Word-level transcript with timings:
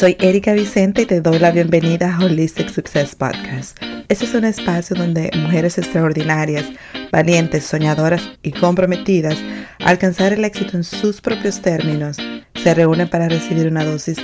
Soy 0.00 0.16
Erika 0.18 0.54
Vicente 0.54 1.02
y 1.02 1.04
te 1.04 1.20
doy 1.20 1.38
la 1.38 1.50
bienvenida 1.50 2.16
a 2.16 2.24
Holistic 2.24 2.70
Success 2.70 3.14
Podcast. 3.14 3.76
Este 4.08 4.24
es 4.24 4.32
un 4.32 4.46
espacio 4.46 4.96
donde 4.96 5.30
mujeres 5.36 5.76
extraordinarias, 5.76 6.64
valientes, 7.12 7.64
soñadoras 7.64 8.22
y 8.42 8.52
comprometidas 8.52 9.36
a 9.78 9.90
alcanzar 9.90 10.32
el 10.32 10.42
éxito 10.46 10.78
en 10.78 10.84
sus 10.84 11.20
propios 11.20 11.60
términos 11.60 12.16
se 12.54 12.72
reúnen 12.72 13.10
para 13.10 13.28
recibir 13.28 13.66
una 13.66 13.84
dosis 13.84 14.16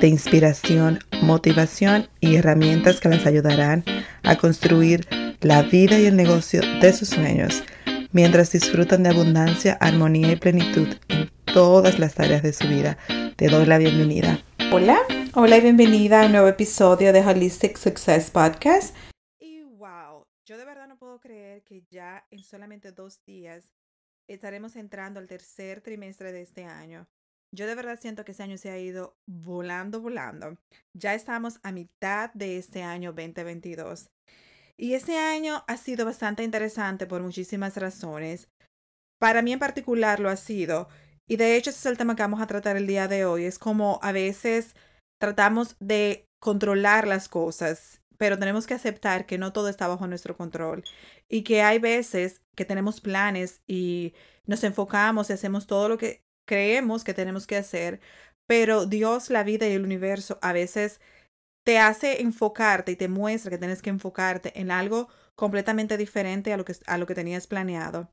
de 0.00 0.06
inspiración, 0.06 1.00
motivación 1.20 2.08
y 2.20 2.36
herramientas 2.36 3.00
que 3.00 3.08
las 3.08 3.26
ayudarán 3.26 3.82
a 4.22 4.36
construir 4.36 5.08
la 5.40 5.62
vida 5.62 5.98
y 5.98 6.06
el 6.06 6.14
negocio 6.14 6.60
de 6.80 6.92
sus 6.92 7.08
sueños 7.08 7.64
mientras 8.12 8.52
disfrutan 8.52 9.02
de 9.02 9.08
abundancia, 9.08 9.76
armonía 9.80 10.30
y 10.30 10.36
plenitud 10.36 10.94
en 11.08 11.28
todas 11.44 11.98
las 11.98 12.20
áreas 12.20 12.44
de 12.44 12.52
su 12.52 12.68
vida. 12.68 12.98
Te 13.34 13.48
doy 13.48 13.66
la 13.66 13.78
bienvenida. 13.78 14.38
Hola, 14.70 14.98
hola 15.36 15.56
y 15.56 15.62
bienvenida 15.62 16.22
a 16.22 16.26
un 16.26 16.32
nuevo 16.32 16.46
episodio 16.46 17.12
de 17.12 17.20
Holistic 17.20 17.76
Success 17.76 18.30
Podcast. 18.30 18.94
Y 19.40 19.62
wow, 19.62 20.24
yo 20.46 20.56
de 20.56 20.64
verdad 20.64 20.86
no 20.86 20.96
puedo 20.96 21.18
creer 21.18 21.64
que 21.64 21.82
ya 21.90 22.24
en 22.30 22.44
solamente 22.44 22.92
dos 22.92 23.20
días 23.26 23.72
estaremos 24.28 24.76
entrando 24.76 25.18
al 25.18 25.26
tercer 25.26 25.80
trimestre 25.80 26.30
de 26.30 26.42
este 26.42 26.64
año. 26.64 27.08
Yo 27.52 27.66
de 27.66 27.74
verdad 27.74 27.98
siento 28.00 28.24
que 28.24 28.30
este 28.30 28.44
año 28.44 28.58
se 28.58 28.70
ha 28.70 28.78
ido 28.78 29.16
volando, 29.26 30.00
volando. 30.00 30.56
Ya 30.92 31.14
estamos 31.14 31.58
a 31.64 31.72
mitad 31.72 32.32
de 32.34 32.56
este 32.56 32.84
año 32.84 33.12
2022. 33.12 34.10
Y 34.76 34.94
este 34.94 35.18
año 35.18 35.64
ha 35.66 35.76
sido 35.76 36.04
bastante 36.04 36.44
interesante 36.44 37.06
por 37.06 37.22
muchísimas 37.22 37.76
razones. 37.76 38.48
Para 39.18 39.42
mí 39.42 39.52
en 39.52 39.58
particular 39.58 40.20
lo 40.20 40.28
ha 40.28 40.36
sido. 40.36 40.88
Y 41.26 41.36
de 41.38 41.56
hecho 41.56 41.70
ese 41.70 41.80
es 41.80 41.86
el 41.86 41.98
tema 41.98 42.14
que 42.14 42.22
vamos 42.22 42.40
a 42.40 42.46
tratar 42.46 42.76
el 42.76 42.86
día 42.86 43.08
de 43.08 43.24
hoy. 43.24 43.46
Es 43.46 43.58
como 43.58 43.98
a 44.00 44.12
veces 44.12 44.76
tratamos 45.18 45.76
de 45.80 46.26
controlar 46.40 47.06
las 47.06 47.28
cosas, 47.28 48.02
pero 48.18 48.38
tenemos 48.38 48.66
que 48.66 48.74
aceptar 48.74 49.26
que 49.26 49.38
no 49.38 49.52
todo 49.52 49.68
está 49.68 49.88
bajo 49.88 50.06
nuestro 50.06 50.36
control. 50.36 50.84
Y 51.28 51.42
que 51.42 51.62
hay 51.62 51.78
veces 51.78 52.42
que 52.54 52.64
tenemos 52.64 53.00
planes 53.00 53.62
y 53.66 54.14
nos 54.46 54.62
enfocamos 54.64 55.30
y 55.30 55.32
hacemos 55.32 55.66
todo 55.66 55.88
lo 55.88 55.98
que 55.98 56.24
creemos 56.46 57.04
que 57.04 57.14
tenemos 57.14 57.46
que 57.46 57.56
hacer, 57.56 58.00
pero 58.46 58.86
Dios, 58.86 59.30
la 59.30 59.42
vida 59.42 59.66
y 59.66 59.72
el 59.72 59.84
universo 59.84 60.38
a 60.42 60.52
veces 60.52 61.00
te 61.64 61.78
hace 61.78 62.20
enfocarte 62.20 62.92
y 62.92 62.96
te 62.96 63.08
muestra 63.08 63.50
que 63.50 63.58
tienes 63.58 63.80
que 63.80 63.90
enfocarte 63.90 64.58
en 64.60 64.70
algo 64.70 65.08
completamente 65.34 65.96
diferente 65.96 66.52
a 66.52 66.56
lo 66.56 66.64
que, 66.64 66.74
a 66.86 66.98
lo 66.98 67.06
que 67.06 67.14
tenías 67.14 67.46
planeado. 67.46 68.10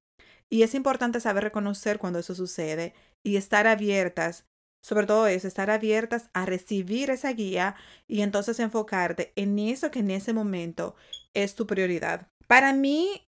Y 0.50 0.64
es 0.64 0.74
importante 0.74 1.20
saber 1.20 1.44
reconocer 1.44 2.00
cuando 2.00 2.20
eso 2.20 2.36
sucede 2.36 2.94
y 3.24 3.36
estar 3.36 3.68
abiertas, 3.68 4.46
sobre 4.82 5.08
todo 5.08 5.28
eso, 5.28 5.48
estar 5.48 5.70
abiertas 5.70 6.30
a 6.34 6.46
recibir 6.46 7.10
esa 7.10 7.32
guía 7.34 7.76
y 8.08 8.22
entonces 8.22 8.60
enfocarte 8.60 9.32
en 9.36 9.58
eso 9.60 9.92
que 9.92 10.00
en 10.00 10.12
ese 10.12 10.34
momento 10.34 10.96
es 11.34 11.56
tu 11.56 11.68
prioridad. 11.68 12.28
Para 12.48 12.74
mí, 12.74 13.28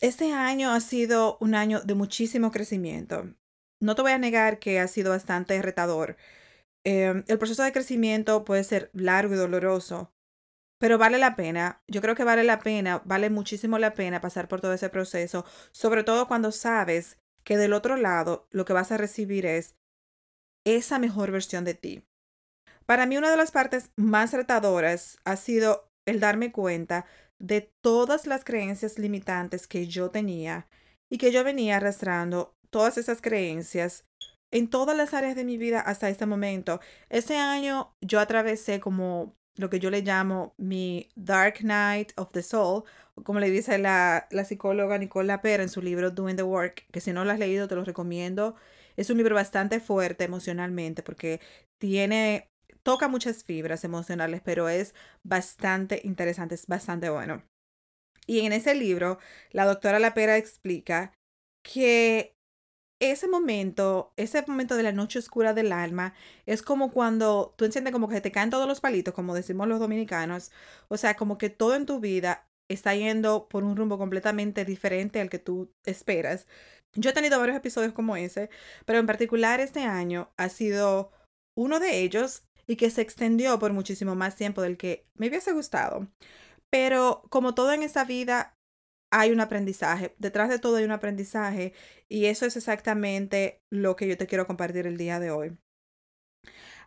este 0.00 0.32
año 0.32 0.72
ha 0.72 0.80
sido 0.80 1.38
un 1.40 1.54
año 1.54 1.80
de 1.80 1.94
muchísimo 1.94 2.50
crecimiento 2.50 3.34
no 3.82 3.96
te 3.96 4.02
voy 4.02 4.12
a 4.12 4.18
negar 4.18 4.58
que 4.60 4.80
ha 4.80 4.88
sido 4.88 5.10
bastante 5.10 5.60
retador. 5.60 6.16
Em, 6.84 7.24
el 7.28 7.38
proceso 7.38 7.62
de 7.64 7.72
crecimiento 7.72 8.44
puede 8.44 8.64
ser 8.64 8.90
largo 8.94 9.34
y 9.34 9.36
doloroso, 9.36 10.12
pero 10.78 10.98
vale 10.98 11.18
la 11.18 11.36
pena. 11.36 11.82
Yo 11.88 12.00
creo 12.00 12.14
que 12.14 12.24
vale 12.24 12.44
la 12.44 12.60
pena, 12.60 13.02
vale 13.04 13.30
muchísimo 13.30 13.78
la 13.78 13.94
pena 13.94 14.20
pasar 14.20 14.48
por 14.48 14.60
todo 14.60 14.72
ese 14.72 14.88
proceso, 14.88 15.44
sobre 15.72 16.04
todo 16.04 16.28
cuando 16.28 16.52
sabes 16.52 17.18
que 17.44 17.56
del 17.56 17.72
otro 17.72 17.96
lado 17.96 18.46
lo 18.50 18.64
que 18.64 18.72
vas 18.72 18.92
a 18.92 18.98
recibir 18.98 19.46
es 19.46 19.74
esa 20.64 20.98
mejor 20.98 21.30
versión 21.30 21.64
de 21.64 21.74
ti. 21.74 22.02
Para 22.86 23.06
mí 23.06 23.16
una 23.16 23.30
de 23.30 23.36
las 23.36 23.50
partes 23.50 23.90
más 23.96 24.32
retadoras 24.32 25.18
ha 25.24 25.36
sido 25.36 25.88
el 26.06 26.20
darme 26.20 26.52
cuenta 26.52 27.06
de 27.38 27.72
todas 27.82 28.26
las 28.26 28.44
creencias 28.44 28.98
limitantes 28.98 29.66
que 29.66 29.86
yo 29.86 30.10
tenía 30.10 30.68
y 31.10 31.18
que 31.18 31.32
yo 31.32 31.44
venía 31.44 31.76
arrastrando 31.76 32.54
todas 32.70 32.98
esas 32.98 33.20
creencias 33.20 34.04
en 34.52 34.68
todas 34.68 34.96
las 34.96 35.14
áreas 35.14 35.34
de 35.34 35.44
mi 35.44 35.58
vida 35.58 35.80
hasta 35.80 36.08
este 36.08 36.26
momento. 36.26 36.80
Ese 37.08 37.36
año 37.36 37.94
yo 38.00 38.20
atravesé 38.20 38.80
como 38.80 39.34
lo 39.56 39.68
que 39.68 39.80
yo 39.80 39.90
le 39.90 40.02
llamo 40.02 40.54
mi 40.56 41.08
Dark 41.14 41.62
Night 41.62 42.12
of 42.16 42.32
the 42.32 42.42
Soul, 42.42 42.84
como 43.24 43.40
le 43.40 43.50
dice 43.50 43.78
la, 43.78 44.26
la 44.30 44.44
psicóloga 44.44 44.98
Nicole 44.98 45.36
Pera 45.38 45.62
en 45.62 45.68
su 45.68 45.82
libro 45.82 46.10
Doing 46.10 46.36
the 46.36 46.42
Work, 46.42 46.86
que 46.90 47.00
si 47.00 47.12
no 47.12 47.24
lo 47.24 47.32
has 47.32 47.38
leído 47.38 47.68
te 47.68 47.74
lo 47.74 47.84
recomiendo. 47.84 48.54
Es 48.96 49.10
un 49.10 49.18
libro 49.18 49.34
bastante 49.34 49.80
fuerte 49.80 50.24
emocionalmente 50.24 51.02
porque 51.02 51.40
tiene, 51.78 52.48
toca 52.82 53.08
muchas 53.08 53.44
fibras 53.44 53.84
emocionales, 53.84 54.40
pero 54.44 54.68
es 54.68 54.94
bastante 55.22 56.00
interesante, 56.04 56.54
es 56.54 56.66
bastante 56.66 57.10
bueno. 57.10 57.42
Y 58.26 58.40
en 58.40 58.52
ese 58.52 58.74
libro, 58.74 59.18
la 59.50 59.64
doctora 59.64 59.98
Lapera 59.98 60.36
explica 60.36 61.12
que 61.62 62.34
ese 63.00 63.26
momento, 63.28 64.12
ese 64.16 64.44
momento 64.46 64.76
de 64.76 64.84
la 64.84 64.92
noche 64.92 65.18
oscura 65.18 65.54
del 65.54 65.72
alma, 65.72 66.14
es 66.46 66.62
como 66.62 66.92
cuando 66.92 67.54
tú 67.56 67.64
enciendes 67.64 67.92
como 67.92 68.08
que 68.08 68.20
te 68.20 68.30
caen 68.30 68.50
todos 68.50 68.68
los 68.68 68.80
palitos, 68.80 69.12
como 69.14 69.34
decimos 69.34 69.66
los 69.68 69.80
dominicanos. 69.80 70.52
O 70.88 70.96
sea, 70.96 71.16
como 71.16 71.36
que 71.36 71.50
todo 71.50 71.74
en 71.74 71.86
tu 71.86 71.98
vida 72.00 72.46
está 72.72 72.94
yendo 72.94 73.48
por 73.48 73.64
un 73.64 73.76
rumbo 73.76 73.98
completamente 73.98 74.64
diferente 74.64 75.20
al 75.20 75.30
que 75.30 75.38
tú 75.38 75.72
esperas. 75.84 76.46
Yo 76.94 77.10
he 77.10 77.14
tenido 77.14 77.38
varios 77.38 77.56
episodios 77.56 77.92
como 77.92 78.16
ese, 78.16 78.50
pero 78.84 78.98
en 78.98 79.06
particular 79.06 79.60
este 79.60 79.80
año 79.84 80.30
ha 80.36 80.48
sido 80.48 81.12
uno 81.56 81.80
de 81.80 82.00
ellos 82.00 82.44
y 82.66 82.76
que 82.76 82.90
se 82.90 83.02
extendió 83.02 83.58
por 83.58 83.72
muchísimo 83.72 84.14
más 84.14 84.36
tiempo 84.36 84.62
del 84.62 84.76
que 84.76 85.06
me 85.14 85.28
hubiese 85.28 85.52
gustado. 85.52 86.08
Pero 86.70 87.22
como 87.30 87.54
todo 87.54 87.72
en 87.72 87.82
esta 87.82 88.04
vida, 88.04 88.56
hay 89.12 89.30
un 89.30 89.40
aprendizaje. 89.40 90.14
Detrás 90.18 90.48
de 90.48 90.58
todo 90.58 90.76
hay 90.76 90.84
un 90.84 90.90
aprendizaje 90.90 91.74
y 92.08 92.26
eso 92.26 92.46
es 92.46 92.56
exactamente 92.56 93.60
lo 93.70 93.94
que 93.94 94.08
yo 94.08 94.16
te 94.16 94.26
quiero 94.26 94.46
compartir 94.46 94.86
el 94.86 94.96
día 94.96 95.20
de 95.20 95.30
hoy. 95.30 95.58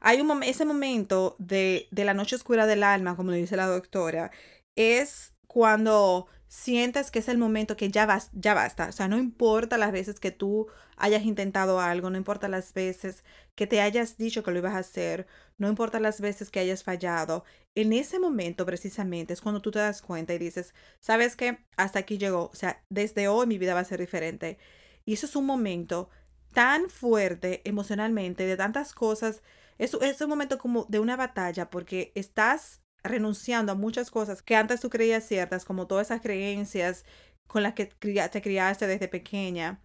Hay 0.01 0.21
un 0.21 0.43
ese 0.43 0.65
momento 0.65 1.35
de, 1.39 1.87
de 1.91 2.05
la 2.05 2.13
noche 2.13 2.35
oscura 2.35 2.65
del 2.65 2.83
alma, 2.83 3.15
como 3.15 3.31
le 3.31 3.37
dice 3.37 3.55
la 3.57 3.67
doctora, 3.67 4.31
es 4.75 5.34
cuando 5.55 6.27
sientes 6.49 7.11
que 7.11 7.19
es 7.19 7.29
el 7.29 7.37
momento 7.37 7.77
que 7.77 7.89
ya, 7.89 8.05
vas, 8.05 8.29
ya 8.33 8.53
basta. 8.53 8.89
O 8.89 8.91
sea, 8.91 9.07
no 9.07 9.17
importa 9.17 9.77
las 9.77 9.93
veces 9.93 10.19
que 10.19 10.31
tú 10.31 10.67
hayas 10.97 11.23
intentado 11.23 11.79
algo, 11.79 12.09
no 12.09 12.17
importa 12.17 12.49
las 12.49 12.73
veces 12.73 13.23
que 13.55 13.65
te 13.65 13.79
hayas 13.79 14.17
dicho 14.17 14.43
que 14.43 14.51
lo 14.51 14.59
ibas 14.59 14.75
a 14.75 14.79
hacer, 14.79 15.27
no 15.57 15.69
importa 15.69 16.01
las 16.01 16.19
veces 16.19 16.49
que 16.49 16.59
hayas 16.59 16.83
fallado. 16.83 17.45
En 17.73 17.93
ese 17.93 18.19
momento 18.19 18.65
precisamente 18.65 19.31
es 19.31 19.39
cuando 19.39 19.61
tú 19.61 19.71
te 19.71 19.79
das 19.79 20.01
cuenta 20.01 20.33
y 20.33 20.39
dices, 20.39 20.73
¿sabes 20.99 21.37
qué? 21.37 21.59
Hasta 21.77 21.99
aquí 21.99 22.17
llegó. 22.17 22.49
O 22.51 22.55
sea, 22.55 22.83
desde 22.89 23.29
hoy 23.29 23.47
mi 23.47 23.57
vida 23.57 23.73
va 23.73 23.79
a 23.79 23.85
ser 23.85 24.01
diferente. 24.01 24.57
Y 25.05 25.13
eso 25.13 25.25
es 25.25 25.37
un 25.37 25.45
momento 25.45 26.09
tan 26.53 26.89
fuerte 26.89 27.61
emocionalmente, 27.63 28.45
de 28.45 28.57
tantas 28.57 28.91
cosas. 28.91 29.41
Es, 29.77 29.93
es 29.93 30.19
un 30.19 30.27
momento 30.27 30.57
como 30.57 30.83
de 30.89 30.99
una 30.99 31.15
batalla 31.15 31.69
porque 31.69 32.11
estás 32.13 32.81
renunciando 33.05 33.71
a 33.71 33.75
muchas 33.75 34.11
cosas 34.11 34.41
que 34.41 34.55
antes 34.55 34.81
tú 34.81 34.89
creías 34.89 35.25
ciertas, 35.25 35.65
como 35.65 35.87
todas 35.87 36.07
esas 36.07 36.21
creencias 36.21 37.05
con 37.47 37.63
las 37.63 37.73
que 37.73 37.85
te 37.85 38.41
criaste 38.41 38.87
desde 38.87 39.07
pequeña, 39.07 39.79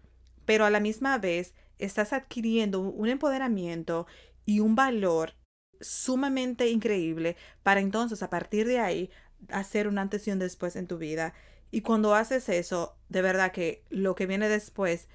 pero 0.45 0.65
a 0.65 0.69
la 0.69 0.79
misma 0.79 1.17
vez 1.17 1.53
estás 1.77 2.13
adquiriendo 2.13 2.79
un 2.79 3.07
empoderamiento 3.07 4.07
y 4.45 4.59
un 4.59 4.75
valor 4.75 5.35
sumamente 5.79 6.69
increíble 6.69 7.37
para 7.63 7.79
entonces 7.79 8.21
a 8.23 8.29
partir 8.29 8.67
de 8.67 8.79
ahí 8.79 9.09
hacer 9.49 9.87
una 9.87 10.01
antes 10.01 10.27
y 10.27 10.31
un 10.31 10.39
después 10.39 10.75
en 10.75 10.87
tu 10.87 10.97
vida. 10.97 11.33
Y 11.71 11.81
cuando 11.81 12.15
haces 12.15 12.49
eso, 12.49 12.97
de 13.09 13.21
verdad 13.21 13.51
que 13.51 13.83
lo 13.89 14.13
que 14.15 14.27
viene 14.27 14.49
después 14.49 15.07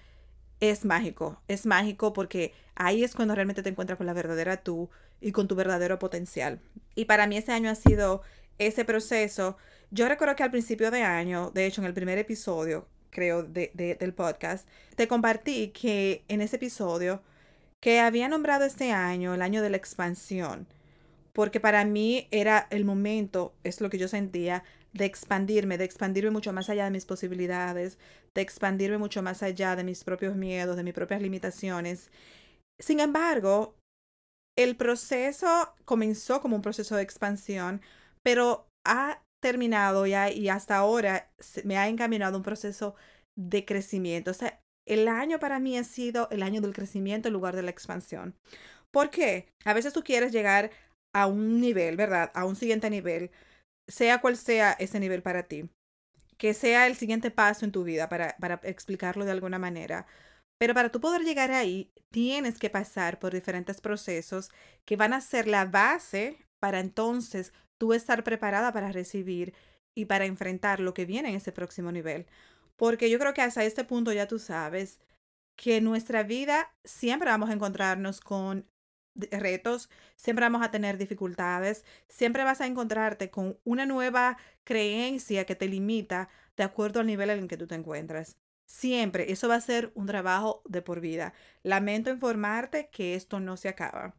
es 0.60 0.84
mágico, 0.84 1.40
es 1.48 1.66
mágico 1.66 2.12
porque 2.12 2.52
ahí 2.74 3.04
es 3.04 3.14
cuando 3.14 3.34
realmente 3.34 3.62
te 3.62 3.68
encuentras 3.68 3.96
con 3.96 4.06
la 4.06 4.12
verdadera 4.12 4.58
tú 4.58 4.90
y 5.20 5.32
con 5.32 5.48
tu 5.48 5.54
verdadero 5.54 5.98
potencial. 5.98 6.60
Y 6.94 7.06
para 7.06 7.26
mí 7.26 7.36
ese 7.36 7.52
año 7.52 7.70
ha 7.70 7.74
sido 7.74 8.22
ese 8.58 8.84
proceso. 8.84 9.56
Yo 9.90 10.08
recuerdo 10.08 10.36
que 10.36 10.42
al 10.42 10.50
principio 10.50 10.90
de 10.90 11.02
año, 11.02 11.50
de 11.50 11.66
hecho 11.66 11.80
en 11.80 11.86
el 11.86 11.94
primer 11.94 12.18
episodio, 12.18 12.86
creo, 13.10 13.42
de, 13.42 13.96
del 13.98 14.14
podcast, 14.14 14.68
te 14.94 15.08
compartí 15.08 15.68
que 15.68 16.24
en 16.28 16.40
ese 16.40 16.56
episodio 16.56 17.22
que 17.80 18.00
había 18.00 18.28
nombrado 18.28 18.64
este 18.64 18.92
año 18.92 19.34
el 19.34 19.42
año 19.42 19.62
de 19.62 19.70
la 19.70 19.76
expansión, 19.76 20.66
porque 21.32 21.60
para 21.60 21.84
mí 21.84 22.28
era 22.30 22.66
el 22.70 22.84
momento, 22.84 23.54
es 23.62 23.80
lo 23.80 23.90
que 23.90 23.98
yo 23.98 24.08
sentía, 24.08 24.64
de 24.96 25.04
expandirme, 25.04 25.78
de 25.78 25.84
expandirme 25.84 26.30
mucho 26.30 26.52
más 26.52 26.68
allá 26.70 26.84
de 26.84 26.90
mis 26.90 27.04
posibilidades, 27.04 27.98
de 28.34 28.42
expandirme 28.42 28.98
mucho 28.98 29.22
más 29.22 29.42
allá 29.42 29.76
de 29.76 29.84
mis 29.84 30.04
propios 30.04 30.36
miedos, 30.36 30.76
de 30.76 30.82
mis 30.82 30.94
propias 30.94 31.22
limitaciones. 31.22 32.10
Sin 32.78 33.00
embargo, 33.00 33.74
el 34.56 34.76
proceso 34.76 35.74
comenzó 35.84 36.40
como 36.40 36.56
un 36.56 36.62
proceso 36.62 36.96
de 36.96 37.02
expansión, 37.02 37.82
pero 38.22 38.66
ha 38.86 39.22
terminado 39.42 40.06
ya 40.06 40.30
y 40.30 40.48
hasta 40.48 40.76
ahora 40.76 41.30
me 41.64 41.76
ha 41.76 41.88
encaminado 41.88 42.36
un 42.36 42.42
proceso 42.42 42.94
de 43.38 43.64
crecimiento. 43.64 44.30
O 44.30 44.34
sea, 44.34 44.60
el 44.86 45.08
año 45.08 45.38
para 45.38 45.60
mí 45.60 45.76
ha 45.76 45.84
sido 45.84 46.28
el 46.30 46.42
año 46.42 46.60
del 46.60 46.72
crecimiento 46.72 47.28
en 47.28 47.34
lugar 47.34 47.54
de 47.54 47.62
la 47.62 47.70
expansión. 47.70 48.34
¿Por 48.90 49.10
qué? 49.10 49.48
A 49.64 49.74
veces 49.74 49.92
tú 49.92 50.02
quieres 50.02 50.32
llegar 50.32 50.70
a 51.14 51.26
un 51.26 51.60
nivel, 51.60 51.96
¿verdad? 51.96 52.30
A 52.34 52.44
un 52.44 52.56
siguiente 52.56 52.88
nivel, 52.88 53.30
sea 53.88 54.20
cual 54.20 54.36
sea 54.36 54.72
ese 54.72 55.00
nivel 55.00 55.22
para 55.22 55.44
ti. 55.44 55.68
Que 56.38 56.54
sea 56.54 56.86
el 56.86 56.96
siguiente 56.96 57.30
paso 57.30 57.64
en 57.64 57.72
tu 57.72 57.84
vida, 57.84 58.08
para, 58.08 58.36
para 58.38 58.60
explicarlo 58.64 59.24
de 59.24 59.32
alguna 59.32 59.58
manera. 59.58 60.06
Pero 60.58 60.74
para 60.74 60.90
tú 60.90 61.00
poder 61.00 61.22
llegar 61.22 61.50
ahí, 61.50 61.92
tienes 62.10 62.58
que 62.58 62.70
pasar 62.70 63.18
por 63.18 63.32
diferentes 63.32 63.80
procesos 63.80 64.50
que 64.84 64.96
van 64.96 65.12
a 65.12 65.20
ser 65.20 65.46
la 65.46 65.64
base 65.66 66.38
para 66.60 66.80
entonces 66.80 67.52
tú 67.78 67.92
estar 67.92 68.24
preparada 68.24 68.72
para 68.72 68.92
recibir 68.92 69.54
y 69.94 70.06
para 70.06 70.26
enfrentar 70.26 70.80
lo 70.80 70.94
que 70.94 71.04
viene 71.04 71.30
en 71.30 71.36
ese 71.36 71.52
próximo 71.52 71.92
nivel. 71.92 72.26
Porque 72.76 73.10
yo 73.10 73.18
creo 73.18 73.34
que 73.34 73.42
hasta 73.42 73.64
este 73.64 73.84
punto 73.84 74.12
ya 74.12 74.26
tú 74.26 74.38
sabes 74.38 75.00
que 75.56 75.78
en 75.78 75.84
nuestra 75.84 76.22
vida 76.22 76.74
siempre 76.84 77.30
vamos 77.30 77.50
a 77.50 77.54
encontrarnos 77.54 78.20
con 78.20 78.66
retos, 79.30 79.90
siempre 80.16 80.44
vamos 80.44 80.62
a 80.62 80.70
tener 80.70 80.98
dificultades, 80.98 81.84
siempre 82.08 82.44
vas 82.44 82.60
a 82.60 82.66
encontrarte 82.66 83.30
con 83.30 83.58
una 83.64 83.86
nueva 83.86 84.38
creencia 84.64 85.44
que 85.46 85.54
te 85.54 85.68
limita 85.68 86.28
de 86.56 86.64
acuerdo 86.64 87.00
al 87.00 87.06
nivel 87.06 87.30
en 87.30 87.40
el 87.40 87.48
que 87.48 87.56
tú 87.56 87.66
te 87.66 87.74
encuentras. 87.74 88.36
Siempre, 88.66 89.30
eso 89.30 89.48
va 89.48 89.54
a 89.56 89.60
ser 89.60 89.92
un 89.94 90.06
trabajo 90.06 90.62
de 90.64 90.82
por 90.82 91.00
vida. 91.00 91.34
Lamento 91.62 92.10
informarte 92.10 92.88
que 92.90 93.14
esto 93.14 93.38
no 93.40 93.56
se 93.56 93.68
acaba. 93.68 94.16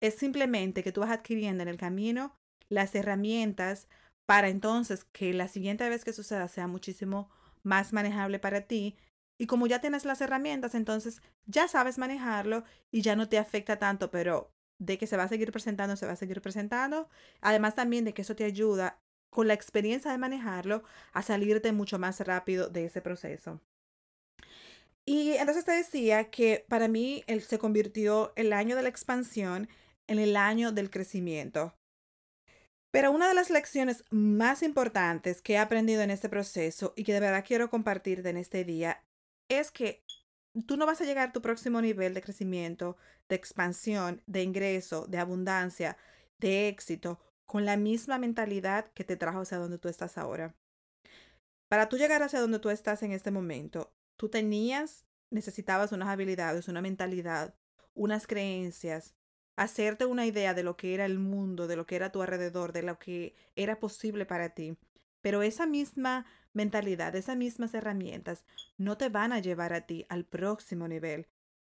Es 0.00 0.14
simplemente 0.14 0.82
que 0.82 0.92
tú 0.92 1.02
vas 1.02 1.10
adquiriendo 1.10 1.62
en 1.62 1.68
el 1.68 1.76
camino 1.76 2.34
las 2.70 2.94
herramientas 2.94 3.88
para 4.26 4.48
entonces 4.48 5.04
que 5.04 5.34
la 5.34 5.48
siguiente 5.48 5.88
vez 5.88 6.04
que 6.04 6.12
suceda 6.12 6.48
sea 6.48 6.66
muchísimo 6.66 7.30
más 7.62 7.92
manejable 7.92 8.38
para 8.38 8.62
ti. 8.62 8.96
Y 9.40 9.46
como 9.46 9.66
ya 9.66 9.80
tienes 9.80 10.04
las 10.04 10.20
herramientas, 10.20 10.74
entonces 10.74 11.22
ya 11.46 11.66
sabes 11.66 11.96
manejarlo 11.96 12.62
y 12.90 13.00
ya 13.00 13.16
no 13.16 13.26
te 13.26 13.38
afecta 13.38 13.78
tanto, 13.78 14.10
pero 14.10 14.52
de 14.78 14.98
que 14.98 15.06
se 15.06 15.16
va 15.16 15.22
a 15.22 15.28
seguir 15.28 15.50
presentando, 15.50 15.96
se 15.96 16.04
va 16.04 16.12
a 16.12 16.16
seguir 16.16 16.42
presentando. 16.42 17.08
Además 17.40 17.74
también 17.74 18.04
de 18.04 18.12
que 18.12 18.20
eso 18.20 18.36
te 18.36 18.44
ayuda 18.44 19.00
con 19.30 19.48
la 19.48 19.54
experiencia 19.54 20.10
de 20.10 20.18
manejarlo 20.18 20.82
a 21.14 21.22
salirte 21.22 21.72
mucho 21.72 21.98
más 21.98 22.20
rápido 22.20 22.68
de 22.68 22.84
ese 22.84 23.00
proceso. 23.00 23.62
Y 25.06 25.30
entonces 25.30 25.64
te 25.64 25.72
decía 25.72 26.28
que 26.28 26.66
para 26.68 26.86
mí 26.86 27.24
se 27.40 27.58
convirtió 27.58 28.34
el 28.36 28.52
año 28.52 28.76
de 28.76 28.82
la 28.82 28.90
expansión 28.90 29.70
en 30.06 30.18
el 30.18 30.36
año 30.36 30.70
del 30.70 30.90
crecimiento. 30.90 31.74
Pero 32.92 33.10
una 33.10 33.26
de 33.26 33.34
las 33.34 33.48
lecciones 33.48 34.04
más 34.10 34.62
importantes 34.62 35.40
que 35.40 35.54
he 35.54 35.58
aprendido 35.58 36.02
en 36.02 36.10
este 36.10 36.28
proceso 36.28 36.92
y 36.94 37.04
que 37.04 37.14
de 37.14 37.20
verdad 37.20 37.44
quiero 37.46 37.70
compartirte 37.70 38.28
en 38.28 38.36
este 38.36 38.64
día 38.64 39.02
es 39.50 39.70
que 39.70 40.02
tú 40.66 40.78
no 40.78 40.86
vas 40.86 41.00
a 41.00 41.04
llegar 41.04 41.28
a 41.28 41.32
tu 41.32 41.42
próximo 41.42 41.82
nivel 41.82 42.14
de 42.14 42.22
crecimiento, 42.22 42.96
de 43.28 43.36
expansión, 43.36 44.22
de 44.26 44.42
ingreso, 44.42 45.06
de 45.06 45.18
abundancia, 45.18 45.98
de 46.38 46.68
éxito, 46.68 47.20
con 47.44 47.64
la 47.66 47.76
misma 47.76 48.16
mentalidad 48.16 48.90
que 48.94 49.04
te 49.04 49.16
trajo 49.16 49.40
hacia 49.40 49.58
donde 49.58 49.78
tú 49.78 49.88
estás 49.88 50.16
ahora. 50.16 50.54
Para 51.68 51.88
tú 51.88 51.98
llegar 51.98 52.22
hacia 52.22 52.40
donde 52.40 52.60
tú 52.60 52.70
estás 52.70 53.02
en 53.02 53.12
este 53.12 53.30
momento, 53.30 53.92
tú 54.16 54.28
tenías, 54.28 55.04
necesitabas 55.30 55.92
unas 55.92 56.08
habilidades, 56.08 56.68
una 56.68 56.80
mentalidad, 56.80 57.54
unas 57.94 58.26
creencias, 58.26 59.14
hacerte 59.56 60.04
una 60.04 60.26
idea 60.26 60.54
de 60.54 60.62
lo 60.62 60.76
que 60.76 60.94
era 60.94 61.04
el 61.04 61.18
mundo, 61.18 61.66
de 61.66 61.76
lo 61.76 61.86
que 61.86 61.96
era 61.96 62.12
tu 62.12 62.22
alrededor, 62.22 62.72
de 62.72 62.82
lo 62.82 62.98
que 62.98 63.34
era 63.56 63.78
posible 63.78 64.26
para 64.26 64.50
ti. 64.50 64.76
Pero 65.20 65.42
esa 65.42 65.66
misma 65.66 66.26
mentalidad, 66.52 67.14
esas 67.14 67.36
mismas 67.36 67.74
herramientas 67.74 68.44
no 68.76 68.96
te 68.96 69.08
van 69.08 69.32
a 69.32 69.38
llevar 69.40 69.72
a 69.72 69.82
ti 69.82 70.06
al 70.08 70.24
próximo 70.24 70.88
nivel. 70.88 71.28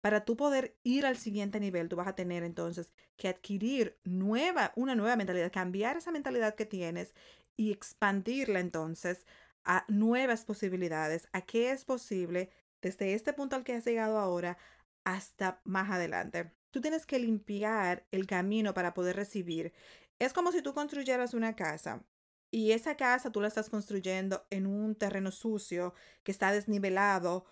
Para 0.01 0.25
tú 0.25 0.37
poder 0.37 0.79
ir 0.83 1.05
al 1.05 1.19
siguiente 1.19 1.61
nivel, 1.61 1.89
tú 1.89 1.97
vas 1.97 2.09
a 2.09 2.15
tener 2.15 2.43
entonces 2.43 2.93
que 3.17 3.29
adquirir 3.29 3.99
nueva, 4.05 4.73
una 4.77 4.95
nueva 4.95 5.17
mentalidad, 5.17 5.53
cambiar 5.53 5.97
esa 5.97 6.11
mentalidad 6.11 6.55
que 6.55 6.65
tienes 6.65 7.15
y 7.57 7.73
expandirla 7.73 8.61
entonces 8.61 9.27
a 9.65 9.85
nuevas 9.89 10.45
posibilidades, 10.45 11.29
a 11.33 11.43
qué 11.43 11.71
es 11.71 11.85
posible 11.85 12.51
desde 12.81 13.13
este 13.15 13.35
punto 13.35 13.57
al 13.57 13.65
que 13.65 13.75
has 13.75 13.85
llegado 13.85 14.19
ahora 14.19 14.57
hasta 15.05 15.61
más 15.65 15.91
adelante. 15.91 16.53
Tú 16.71 16.81
tienes 16.81 17.05
que 17.05 17.19
limpiar 17.19 18.07
el 18.11 18.27
camino 18.27 18.73
para 18.75 18.95
poder 18.95 19.17
recibir. 19.17 19.73
Es 20.19 20.33
como 20.33 20.53
si 20.53 20.63
tú 20.63 20.73
construyeras 20.73 21.35
una 21.35 21.57
casa 21.57 22.03
y 22.51 22.73
esa 22.73 22.97
casa 22.97 23.31
tú 23.31 23.41
la 23.41 23.49
estás 23.49 23.71
construyendo 23.71 24.47
en 24.51 24.67
un 24.67 24.95
terreno 24.95 25.31
sucio 25.31 25.95
que 26.23 26.33
está 26.33 26.53
desnivelado. 26.53 27.47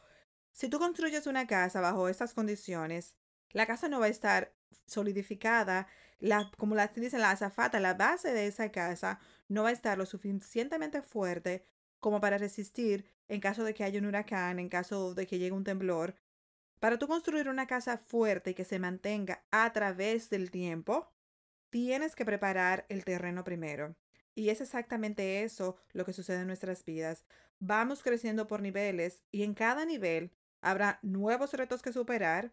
Si 0.53 0.69
tú 0.69 0.79
construyes 0.79 1.27
una 1.27 1.47
casa 1.47 1.81
bajo 1.81 2.09
estas 2.09 2.35
condiciones, 2.35 3.17
la 3.51 3.67
casa 3.67 3.89
no 3.89 4.01
va 4.01 4.07
a 4.07 4.11
estar 4.11 4.55
solidificada, 4.87 5.87
como 6.57 6.75
la 6.75 6.89
dicen 6.89 7.21
la 7.21 7.31
azafata, 7.31 7.81
la 7.81 7.95
base 7.95 8.33
de 8.33 8.47
esa 8.47 8.71
casa 8.73 9.21
no 9.49 9.63
va 9.63 9.69
a 9.71 9.73
estar 9.73 9.97
lo 9.99 10.07
suficientemente 10.07 11.03
fuerte 11.03 11.65
como 12.01 12.21
para 12.21 12.39
resistir 12.39 13.07
en 13.29 13.41
caso 13.41 13.65
de 13.65 13.75
que 13.75 13.85
haya 13.85 14.01
un 14.01 14.07
huracán, 14.07 14.59
en 14.59 14.69
caso 14.69 15.15
de 15.15 15.27
que 15.27 15.39
llegue 15.39 15.53
un 15.53 15.65
temblor, 15.65 16.17
para 16.81 16.99
tú 16.99 17.09
construir 17.09 17.49
una 17.49 17.67
casa 17.67 17.99
fuerte 17.99 18.51
y 18.51 18.55
que 18.55 18.65
se 18.65 18.79
mantenga 18.79 19.45
a 19.51 19.73
través 19.73 20.31
del 20.31 20.51
tiempo, 20.51 21.13
tienes 21.71 22.15
que 22.15 22.25
preparar 22.25 22.87
el 22.89 23.05
terreno 23.05 23.45
primero. 23.45 23.97
Y 24.39 24.51
es 24.51 24.61
exactamente 24.61 25.43
eso 25.43 25.75
lo 25.93 26.05
que 26.05 26.13
sucede 26.13 26.43
en 26.43 26.47
nuestras 26.47 26.85
vidas. 26.85 27.25
Vamos 27.59 28.05
creciendo 28.05 28.47
por 28.47 28.63
niveles 28.63 29.25
y 29.33 29.43
en 29.43 29.53
cada 29.53 29.85
nivel 29.85 30.31
habrá 30.61 31.01
nuevos 31.03 31.55
retos 31.55 31.83
que 31.83 31.93
superar. 31.93 32.53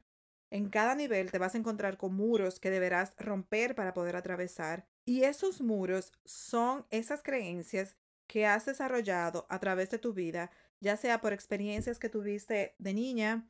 En 0.50 0.70
cada 0.72 0.96
nivel 0.96 1.30
te 1.30 1.38
vas 1.38 1.54
a 1.54 1.60
encontrar 1.60 1.98
con 1.98 2.16
muros 2.16 2.60
que 2.60 2.72
deberás 2.72 3.14
romper 3.20 3.76
para 3.76 3.94
poder 3.94 4.16
atravesar. 4.16 4.88
Y 5.06 5.26
esos 5.26 5.62
muros 5.62 6.12
son 6.26 6.88
esas 6.90 7.22
creencias 7.22 7.96
que 8.26 8.48
has 8.48 8.66
desarrollado 8.66 9.46
a 9.48 9.60
través 9.60 9.92
de 9.92 10.00
tu 10.00 10.12
vida, 10.12 10.50
ya 10.80 10.98
sea 10.98 11.22
por 11.22 11.34
experiencias 11.34 12.00
que 12.00 12.10
tuviste 12.10 12.74
de 12.80 12.94
niña, 12.96 13.48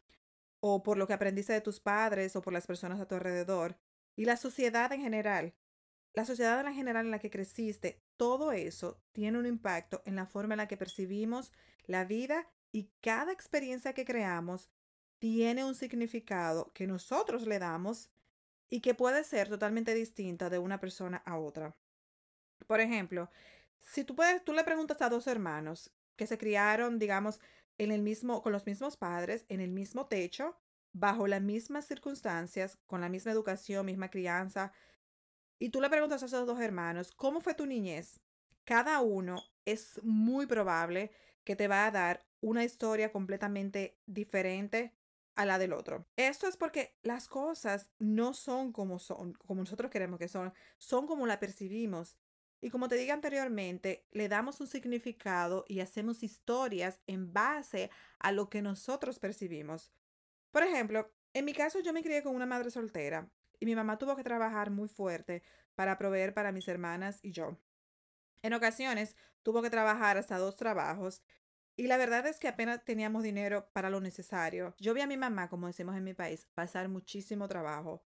o 0.59 0.83
por 0.83 0.97
lo 0.97 1.07
que 1.07 1.13
aprendiste 1.13 1.53
de 1.53 1.61
tus 1.61 1.79
padres 1.79 2.35
o 2.35 2.41
por 2.41 2.51
las 2.51 2.67
personas 2.67 2.99
a 2.99 3.07
tu 3.07 3.15
alrededor. 3.15 3.79
Y 4.17 4.25
la 4.25 4.35
sociedad 4.35 4.91
en 4.91 4.99
general, 4.99 5.53
la 6.13 6.25
sociedad 6.25 6.59
en 6.67 6.73
general 6.73 7.05
en 7.05 7.11
la 7.11 7.19
que 7.19 7.29
creciste, 7.29 8.01
todo 8.17 8.51
eso 8.51 9.00
tiene 9.12 9.38
un 9.38 9.45
impacto 9.45 10.01
en 10.06 10.15
la 10.15 10.25
forma 10.25 10.53
en 10.53 10.59
la 10.59 10.67
que 10.67 10.77
percibimos 10.77 11.51
la 11.85 12.06
vida 12.06 12.50
y 12.71 12.89
cada 13.01 13.31
experiencia 13.31 13.94
que 13.94 14.06
creamos 14.06 14.69
tiene 15.19 15.63
un 15.63 15.75
significado 15.75 16.71
que 16.73 16.88
nosotros 16.88 17.47
le 17.47 17.59
damos 17.59 18.09
y 18.69 18.81
que 18.81 18.94
puede 18.94 19.23
ser 19.23 19.50
totalmente 19.50 19.94
distinta 19.94 20.50
de 20.50 20.59
una 20.59 20.79
persona 20.79 21.17
a 21.25 21.38
otra. 21.38 21.75
Por 22.67 22.79
ejemplo, 22.79 23.29
si 23.79 24.03
tú 24.03 24.15
le 24.53 24.63
preguntas 24.63 25.01
a 25.01 25.10
dos 25.10 25.27
hermanos 25.27 25.91
que 26.15 26.27
se 26.27 26.38
criaron, 26.38 27.00
digamos, 27.00 27.39
en 27.77 27.91
el 27.91 28.01
mismo, 28.01 28.41
con 28.41 28.51
los 28.51 28.65
mismos 28.65 28.98
padres, 28.98 29.45
en 29.50 29.62
el 29.62 29.72
mismo 29.72 30.07
techo, 30.07 30.57
bajo 30.93 31.27
las 31.27 31.41
mismas 31.41 31.86
circunstancias, 31.86 32.77
con 32.88 33.01
la 33.01 33.10
misma 33.10 33.31
educación, 33.31 33.86
misma 33.86 34.10
crianza, 34.10 34.72
y 35.65 35.69
tú 35.69 35.81
le 35.81 35.89
preguntas 35.89 36.22
a 36.22 36.27
esos 36.27 36.45
dos 36.45 36.60
hermanos, 36.60 37.12
¿cómo 37.12 37.41
fue 37.41 37.55
tu 37.55 37.65
niñez? 37.65 38.19
Cada 38.65 39.01
uno 39.01 39.41
es 39.65 40.00
muy 40.03 40.45
probable 40.45 41.10
que 41.43 41.55
te 41.55 41.67
va 41.67 41.88
a 41.88 41.91
dar 41.91 42.24
una 42.39 42.63
historia 42.63 43.12
completamente 43.12 43.98
diferente 44.05 44.93
a 45.34 45.43
la 45.43 45.57
del 45.57 45.74
otro. 45.74 46.05
Esto 46.17 46.48
es 46.48 46.55
porque 46.55 46.95
las 47.01 47.27
cosas 47.27 47.89
no 47.98 48.36
son 48.36 48.74
como 48.74 49.00
son, 49.00 49.34
como 49.34 49.62
nosotros 49.62 49.89
queremos 49.89 50.19
que 50.19 50.27
son, 50.27 50.53
son 50.77 51.07
como 51.07 51.25
la 51.25 51.39
percibimos. 51.39 52.19
Y 52.62 52.69
como 52.69 52.88
te 52.88 52.93
dije 52.93 53.12
anteriormente, 53.12 54.05
le 54.12 54.29
damos 54.29 54.62
un 54.62 54.67
significado 54.67 55.65
y 55.67 55.79
hacemos 55.79 56.22
historias 56.22 57.00
en 57.07 57.34
base 57.34 57.89
a 58.19 58.31
lo 58.31 58.51
que 58.51 58.62
nosotros 58.62 59.17
percibimos. 59.17 59.91
Por 60.51 60.62
ejemplo, 60.62 61.12
en 61.34 61.43
mi 61.43 61.53
caso 61.53 61.79
yo 61.79 61.91
me 61.91 62.03
crié 62.03 62.22
con 62.22 62.36
una 62.36 62.45
madre 62.45 62.69
soltera 62.69 63.31
mi 63.65 63.75
mamá 63.75 63.98
tuvo 63.98 64.15
que 64.15 64.24
trabajar 64.24 64.69
muy 64.69 64.88
fuerte 64.88 65.43
para 65.75 65.98
proveer 65.98 66.34
para 66.34 66.51
mis 66.51 66.67
hermanas 66.67 67.19
y 67.22 67.31
yo. 67.31 67.57
En 68.41 68.53
ocasiones 68.53 69.15
tuvo 69.43 69.62
que 69.62 69.69
trabajar 69.69 70.17
hasta 70.17 70.38
dos 70.38 70.55
trabajos 70.55 71.22
y 71.75 71.88
la 71.88 71.98
verdad 71.98 72.25
es 72.27 72.39
que 72.39 72.48
apenas 72.48 72.86
teníamos 72.86 73.24
dinero 73.24 73.67
para 73.74 73.89
lo 73.89 74.00
necesario. 74.00 74.75
Yo 74.79 74.93
vi 74.93 75.01
a 75.01 75.07
mi 75.07 75.17
mamá, 75.17 75.50
como 75.50 75.67
decimos 75.67 75.98
en 75.98 76.03
mi 76.03 76.13
país, 76.13 76.48
pasar 76.53 76.88
muchísimo 76.88 77.48
trabajo. 77.48 78.03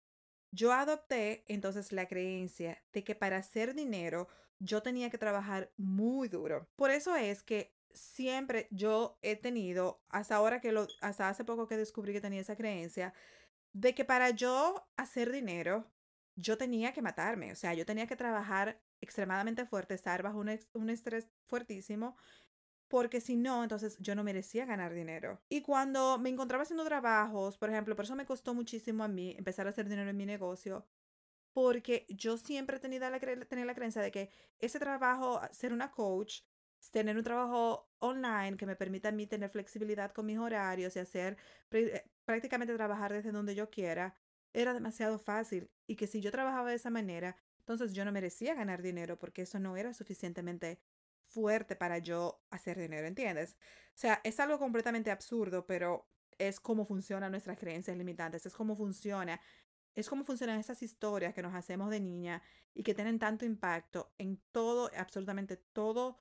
Yo 0.52 0.72
adopté 0.72 1.44
entonces 1.48 1.90
la 1.90 2.06
creencia 2.06 2.82
de 2.92 3.02
que 3.02 3.14
para 3.14 3.38
hacer 3.38 3.74
dinero 3.74 4.28
yo 4.58 4.82
tenía 4.82 5.10
que 5.10 5.18
trabajar 5.18 5.72
muy 5.76 6.28
duro. 6.28 6.68
Por 6.76 6.90
eso 6.90 7.16
es 7.16 7.42
que 7.42 7.74
siempre 7.92 8.68
yo 8.70 9.18
he 9.22 9.36
tenido, 9.36 10.02
hasta 10.08 10.36
ahora 10.36 10.60
que 10.60 10.70
lo, 10.70 10.86
hasta 11.00 11.28
hace 11.28 11.44
poco 11.44 11.66
que 11.66 11.76
descubrí 11.76 12.12
que 12.12 12.20
tenía 12.20 12.40
esa 12.40 12.56
creencia, 12.56 13.14
de 13.76 13.94
que 13.94 14.06
para 14.06 14.30
yo 14.30 14.88
hacer 14.96 15.30
dinero, 15.30 15.92
yo 16.34 16.56
tenía 16.56 16.92
que 16.92 17.02
matarme. 17.02 17.52
O 17.52 17.56
sea, 17.56 17.74
yo 17.74 17.84
tenía 17.84 18.06
que 18.06 18.16
trabajar 18.16 18.80
extremadamente 19.02 19.66
fuerte, 19.66 19.94
estar 19.94 20.22
bajo 20.22 20.38
un, 20.38 20.58
un 20.72 20.90
estrés 20.90 21.28
fuertísimo, 21.46 22.16
porque 22.88 23.20
si 23.20 23.36
no, 23.36 23.62
entonces 23.62 23.98
yo 23.98 24.14
no 24.14 24.24
merecía 24.24 24.64
ganar 24.64 24.94
dinero. 24.94 25.42
Y 25.50 25.60
cuando 25.60 26.18
me 26.18 26.30
encontraba 26.30 26.62
haciendo 26.62 26.84
trabajos, 26.84 27.58
por 27.58 27.68
ejemplo, 27.68 27.94
por 27.94 28.06
eso 28.06 28.16
me 28.16 28.24
costó 28.24 28.54
muchísimo 28.54 29.04
a 29.04 29.08
mí 29.08 29.34
empezar 29.36 29.66
a 29.66 29.70
hacer 29.70 29.88
dinero 29.88 30.08
en 30.08 30.16
mi 30.16 30.24
negocio, 30.24 30.86
porque 31.52 32.06
yo 32.08 32.38
siempre 32.38 32.78
he 32.78 32.80
tenido 32.80 33.10
la, 33.10 33.18
la 33.18 33.74
creencia 33.74 34.00
de 34.00 34.10
que 34.10 34.30
ese 34.58 34.78
trabajo, 34.78 35.40
ser 35.52 35.74
una 35.74 35.90
coach, 35.90 36.40
tener 36.90 37.16
un 37.16 37.24
trabajo 37.24 37.90
online 37.98 38.56
que 38.56 38.66
me 38.66 38.76
permita 38.76 39.08
a 39.08 39.12
mí 39.12 39.26
tener 39.26 39.50
flexibilidad 39.50 40.12
con 40.12 40.26
mis 40.26 40.38
horarios 40.38 40.96
y 40.96 40.98
hacer 40.98 41.36
eh, 41.70 42.04
prácticamente 42.24 42.74
trabajar 42.74 43.12
desde 43.12 43.32
donde 43.32 43.54
yo 43.54 43.70
quiera, 43.70 44.16
era 44.52 44.72
demasiado 44.72 45.18
fácil 45.18 45.70
y 45.86 45.96
que 45.96 46.06
si 46.06 46.20
yo 46.20 46.30
trabajaba 46.30 46.70
de 46.70 46.76
esa 46.76 46.90
manera, 46.90 47.36
entonces 47.58 47.92
yo 47.92 48.04
no 48.04 48.12
merecía 48.12 48.54
ganar 48.54 48.82
dinero 48.82 49.18
porque 49.18 49.42
eso 49.42 49.58
no 49.58 49.76
era 49.76 49.92
suficientemente 49.92 50.80
fuerte 51.28 51.76
para 51.76 51.98
yo 51.98 52.40
hacer 52.50 52.78
dinero, 52.78 53.06
¿entiendes? 53.06 53.56
O 53.88 53.98
sea, 53.98 54.20
es 54.24 54.38
algo 54.40 54.58
completamente 54.58 55.10
absurdo, 55.10 55.66
pero 55.66 56.08
es 56.38 56.60
como 56.60 56.86
funcionan 56.86 57.32
nuestras 57.32 57.58
creencias 57.58 57.96
limitantes, 57.96 58.46
es 58.46 58.54
como 58.54 58.76
funciona, 58.76 59.40
es 59.94 60.08
como 60.08 60.24
funcionan 60.24 60.60
esas 60.60 60.82
historias 60.82 61.34
que 61.34 61.42
nos 61.42 61.54
hacemos 61.54 61.90
de 61.90 62.00
niña 62.00 62.42
y 62.74 62.82
que 62.82 62.94
tienen 62.94 63.18
tanto 63.18 63.44
impacto 63.44 64.12
en 64.18 64.40
todo, 64.52 64.90
absolutamente 64.96 65.56
todo 65.56 66.20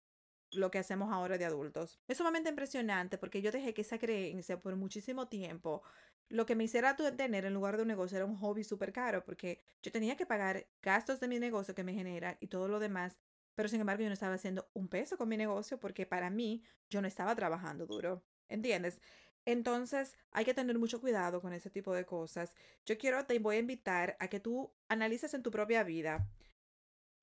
lo 0.52 0.72
que 0.72 0.80
hacemos 0.80 1.12
ahora 1.12 1.38
de 1.38 1.46
adultos. 1.46 2.00
Es 2.08 2.18
sumamente 2.18 2.50
impresionante 2.50 3.18
porque 3.18 3.42
yo 3.42 3.52
dejé 3.52 3.74
que 3.74 3.82
esa 3.82 3.98
creencia 3.98 4.62
por 4.62 4.76
muchísimo 4.76 5.28
tiempo 5.28 5.84
lo 6.30 6.46
que 6.46 6.56
me 6.56 6.64
hiciera 6.64 6.96
tener 6.96 7.46
en 7.46 7.54
lugar 7.54 7.76
de 7.76 7.84
un 7.84 7.88
negocio 7.88 8.18
era 8.18 8.26
un 8.26 8.36
hobby 8.38 8.64
súper 8.64 8.92
caro 8.92 9.24
porque 9.24 9.62
yo 9.82 9.92
tenía 9.92 10.16
que 10.16 10.26
pagar 10.26 10.68
gastos 10.82 11.20
de 11.20 11.28
mi 11.28 11.40
negocio 11.40 11.76
que 11.76 11.84
me 11.84 11.94
genera 11.94 12.38
y 12.40 12.48
todo 12.48 12.68
lo 12.68 12.80
demás, 12.80 13.18
pero 13.54 13.70
sin 13.70 13.80
embargo 13.80 14.04
yo 14.04 14.10
no 14.10 14.14
estaba 14.14 14.36
haciendo 14.36 14.70
un 14.74 14.88
peso 14.88 15.18
con 15.18 15.30
mi 15.30 15.38
negocio 15.38 15.80
porque 15.80 16.06
para 16.06 16.30
mí 16.30 16.64
yo 16.90 17.02
no 17.02 17.08
estaba 17.08 17.36
trabajando 17.36 17.86
duro, 17.86 18.24
¿entiendes? 18.48 19.00
Entonces 19.46 20.14
hay 20.32 20.46
que 20.46 20.56
tener 20.56 20.78
mucho 20.80 21.00
cuidado 21.00 21.42
con 21.42 21.54
ese 21.54 21.70
tipo 21.70 21.94
de 21.94 22.06
cosas. 22.06 22.54
Yo 22.86 22.98
quiero, 22.98 23.26
te 23.26 23.38
voy 23.38 23.58
a 23.58 23.60
invitar 23.60 24.18
a 24.20 24.28
que 24.28 24.40
tú 24.40 24.74
analices 24.90 25.36
en 25.36 25.44
tu 25.44 25.52
propia 25.52 25.84
vida 25.84 26.28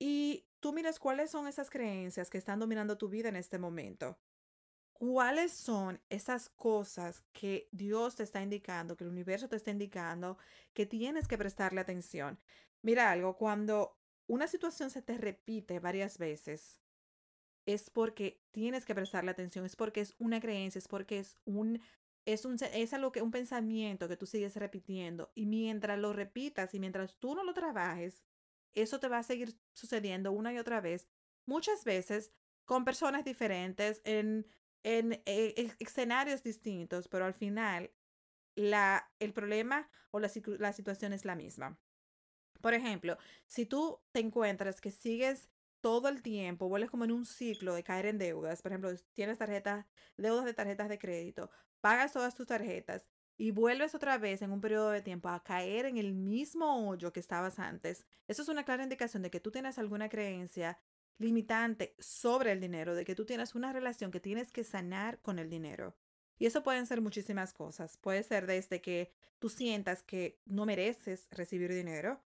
y 0.05 0.45
tú 0.59 0.73
mires 0.73 0.99
cuáles 0.99 1.31
son 1.31 1.47
esas 1.47 1.69
creencias 1.69 2.29
que 2.29 2.37
están 2.37 2.59
dominando 2.59 2.97
tu 2.97 3.07
vida 3.07 3.29
en 3.29 3.37
este 3.37 3.57
momento. 3.57 4.19
¿Cuáles 4.91 5.53
son 5.53 6.01
esas 6.09 6.49
cosas 6.49 7.23
que 7.31 7.69
Dios 7.71 8.17
te 8.17 8.23
está 8.23 8.41
indicando, 8.41 8.97
que 8.97 9.05
el 9.05 9.11
universo 9.11 9.47
te 9.47 9.55
está 9.55 9.71
indicando, 9.71 10.37
que 10.73 10.85
tienes 10.85 11.25
que 11.25 11.37
prestarle 11.37 11.79
atención? 11.79 12.37
Mira 12.81 13.11
algo, 13.11 13.37
cuando 13.37 13.97
una 14.27 14.47
situación 14.47 14.89
se 14.89 15.01
te 15.01 15.17
repite 15.17 15.79
varias 15.79 16.17
veces, 16.17 16.81
es 17.65 17.89
porque 17.89 18.43
tienes 18.51 18.83
que 18.83 18.95
prestarle 18.95 19.31
atención, 19.31 19.63
es 19.63 19.77
porque 19.77 20.01
es 20.01 20.15
una 20.19 20.41
creencia, 20.41 20.79
es 20.79 20.89
porque 20.89 21.19
es 21.19 21.37
un 21.45 21.81
es 22.25 22.43
un 22.43 22.57
es 22.73 22.93
algo 22.93 23.13
que 23.13 23.21
un 23.21 23.31
pensamiento 23.31 24.09
que 24.09 24.17
tú 24.17 24.25
sigues 24.25 24.57
repitiendo 24.57 25.31
y 25.33 25.45
mientras 25.45 25.97
lo 25.97 26.11
repitas 26.11 26.73
y 26.73 26.79
mientras 26.79 27.15
tú 27.19 27.35
no 27.35 27.45
lo 27.45 27.53
trabajes, 27.53 28.25
eso 28.75 28.99
te 28.99 29.07
va 29.07 29.19
a 29.19 29.23
seguir 29.23 29.57
sucediendo 29.73 30.31
una 30.31 30.53
y 30.53 30.57
otra 30.57 30.81
vez, 30.81 31.07
muchas 31.45 31.83
veces 31.83 32.31
con 32.65 32.85
personas 32.85 33.25
diferentes 33.25 34.01
en 34.05 34.47
en 34.83 35.21
eh, 35.25 35.73
escenarios 35.79 36.43
distintos, 36.43 37.07
pero 37.07 37.25
al 37.25 37.33
final 37.33 37.91
la, 38.55 39.09
el 39.19 39.33
problema 39.33 39.89
o 40.11 40.19
la, 40.19 40.29
la 40.59 40.73
situación 40.73 41.13
es 41.13 41.25
la 41.25 41.35
misma. 41.35 41.79
Por 42.61 42.73
ejemplo, 42.73 43.17
si 43.47 43.65
tú 43.65 43.99
te 44.11 44.19
encuentras 44.19 44.79
que 44.79 44.91
sigues 44.91 45.49
todo 45.81 46.07
el 46.07 46.21
tiempo, 46.21 46.69
vuelves 46.69 46.91
como 46.91 47.03
en 47.03 47.11
un 47.11 47.25
ciclo 47.25 47.73
de 47.73 47.83
caer 47.83 48.05
en 48.05 48.17
deudas, 48.17 48.61
por 48.61 48.71
ejemplo, 48.71 48.91
tienes 49.13 49.37
tarjetas, 49.37 49.85
deudas 50.17 50.45
de 50.45 50.53
tarjetas 50.53 50.87
de 50.87 50.99
crédito, 50.99 51.49
pagas 51.81 52.13
todas 52.13 52.35
tus 52.35 52.47
tarjetas 52.47 53.07
y 53.37 53.51
vuelves 53.51 53.95
otra 53.95 54.17
vez 54.17 54.41
en 54.41 54.51
un 54.51 54.61
periodo 54.61 54.91
de 54.91 55.01
tiempo 55.01 55.29
a 55.29 55.43
caer 55.43 55.85
en 55.85 55.97
el 55.97 56.13
mismo 56.13 56.87
hoyo 56.87 57.11
que 57.11 57.19
estabas 57.19 57.59
antes, 57.59 58.05
eso 58.27 58.41
es 58.41 58.49
una 58.49 58.63
clara 58.63 58.83
indicación 58.83 59.23
de 59.23 59.31
que 59.31 59.39
tú 59.39 59.51
tienes 59.51 59.77
alguna 59.77 60.09
creencia 60.09 60.79
limitante 61.17 61.95
sobre 61.99 62.51
el 62.51 62.59
dinero, 62.59 62.95
de 62.95 63.05
que 63.05 63.15
tú 63.15 63.25
tienes 63.25 63.55
una 63.55 63.71
relación 63.73 64.11
que 64.11 64.19
tienes 64.19 64.51
que 64.51 64.63
sanar 64.63 65.19
con 65.21 65.39
el 65.39 65.49
dinero. 65.49 65.95
Y 66.37 66.45
eso 66.45 66.63
pueden 66.63 66.85
ser 66.87 67.01
muchísimas 67.01 67.53
cosas. 67.53 67.97
Puede 67.97 68.23
ser 68.23 68.47
desde 68.47 68.81
que 68.81 69.11
tú 69.39 69.49
sientas 69.49 70.03
que 70.03 70.41
no 70.45 70.65
mereces 70.65 71.27
recibir 71.31 71.73
dinero. 71.73 72.19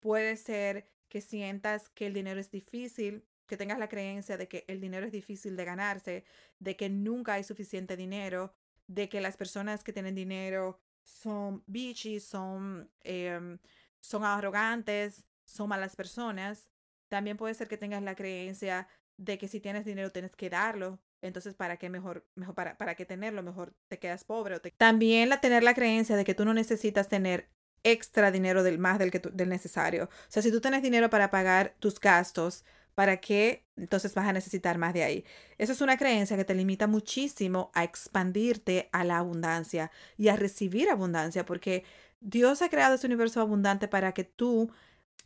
Puede 0.00 0.36
ser 0.36 0.86
que 1.08 1.20
sientas 1.20 1.88
que 1.88 2.06
el 2.06 2.12
dinero 2.12 2.40
es 2.40 2.50
difícil, 2.50 3.24
que 3.46 3.56
tengas 3.56 3.78
la 3.78 3.88
creencia 3.88 4.36
de 4.36 4.48
que 4.48 4.64
el 4.68 4.80
dinero 4.80 5.06
es 5.06 5.12
difícil 5.12 5.56
de 5.56 5.64
ganarse, 5.64 6.24
de 6.58 6.76
que 6.76 6.88
nunca 6.88 7.34
hay 7.34 7.44
suficiente 7.44 7.96
dinero, 7.96 8.54
de 8.86 9.08
que 9.08 9.20
las 9.20 9.36
personas 9.36 9.82
que 9.84 9.92
tienen 9.92 10.14
dinero 10.14 10.80
son 11.02 11.62
bichis, 11.66 12.24
son, 12.24 12.90
em, 13.02 13.58
son 14.00 14.24
arrogantes, 14.24 15.26
son 15.44 15.68
malas 15.68 15.96
personas. 15.96 16.70
También 17.08 17.36
puede 17.36 17.54
ser 17.54 17.68
que 17.68 17.76
tengas 17.76 18.02
la 18.02 18.14
creencia 18.14 18.88
de 19.16 19.38
que 19.38 19.48
si 19.48 19.60
tienes 19.60 19.84
dinero 19.84 20.10
tienes 20.10 20.34
que 20.34 20.50
darlo. 20.50 21.00
Entonces, 21.22 21.54
¿para 21.54 21.78
qué 21.78 21.88
mejor, 21.88 22.26
mejor 22.34 22.54
para, 22.54 22.76
para 22.76 22.94
qué 22.94 23.06
tenerlo? 23.06 23.42
Mejor 23.42 23.74
te 23.88 23.98
quedas 23.98 24.24
pobre. 24.24 24.56
O 24.56 24.60
También 24.76 25.28
la, 25.28 25.40
tener 25.40 25.62
la 25.62 25.74
creencia 25.74 26.16
de 26.16 26.24
que 26.24 26.34
tú 26.34 26.44
no 26.44 26.52
necesitas 26.52 27.08
tener 27.08 27.48
extra 27.82 28.30
dinero 28.30 28.62
del 28.62 28.78
más 28.78 28.98
del, 28.98 29.10
que 29.10 29.20
del 29.20 29.48
necesario. 29.48 30.04
O 30.04 30.30
sea, 30.30 30.42
si 30.42 30.50
tú 30.50 30.60
tienes 30.60 30.82
dinero 30.82 31.10
para 31.10 31.30
pagar 31.30 31.76
tus 31.78 32.00
gastos, 32.00 32.64
¿para 32.94 33.18
qué 33.18 33.64
entonces 33.76 34.14
vas 34.14 34.26
a 34.26 34.32
necesitar 34.32 34.78
más 34.78 34.94
de 34.94 35.04
ahí? 35.04 35.24
Eso 35.58 35.72
es 35.72 35.80
una 35.80 35.96
creencia 35.96 36.36
que 36.36 36.44
te 36.44 36.54
limita 36.54 36.86
muchísimo 36.86 37.70
a 37.74 37.84
expandirte 37.84 38.88
a 38.92 39.04
la 39.04 39.18
abundancia 39.18 39.90
y 40.16 40.28
a 40.28 40.36
recibir 40.36 40.90
abundancia, 40.90 41.44
porque 41.44 41.84
Dios 42.20 42.62
ha 42.62 42.68
creado 42.70 42.94
ese 42.94 43.06
universo 43.06 43.40
abundante 43.40 43.88
para 43.88 44.12
que 44.12 44.24
tú 44.24 44.70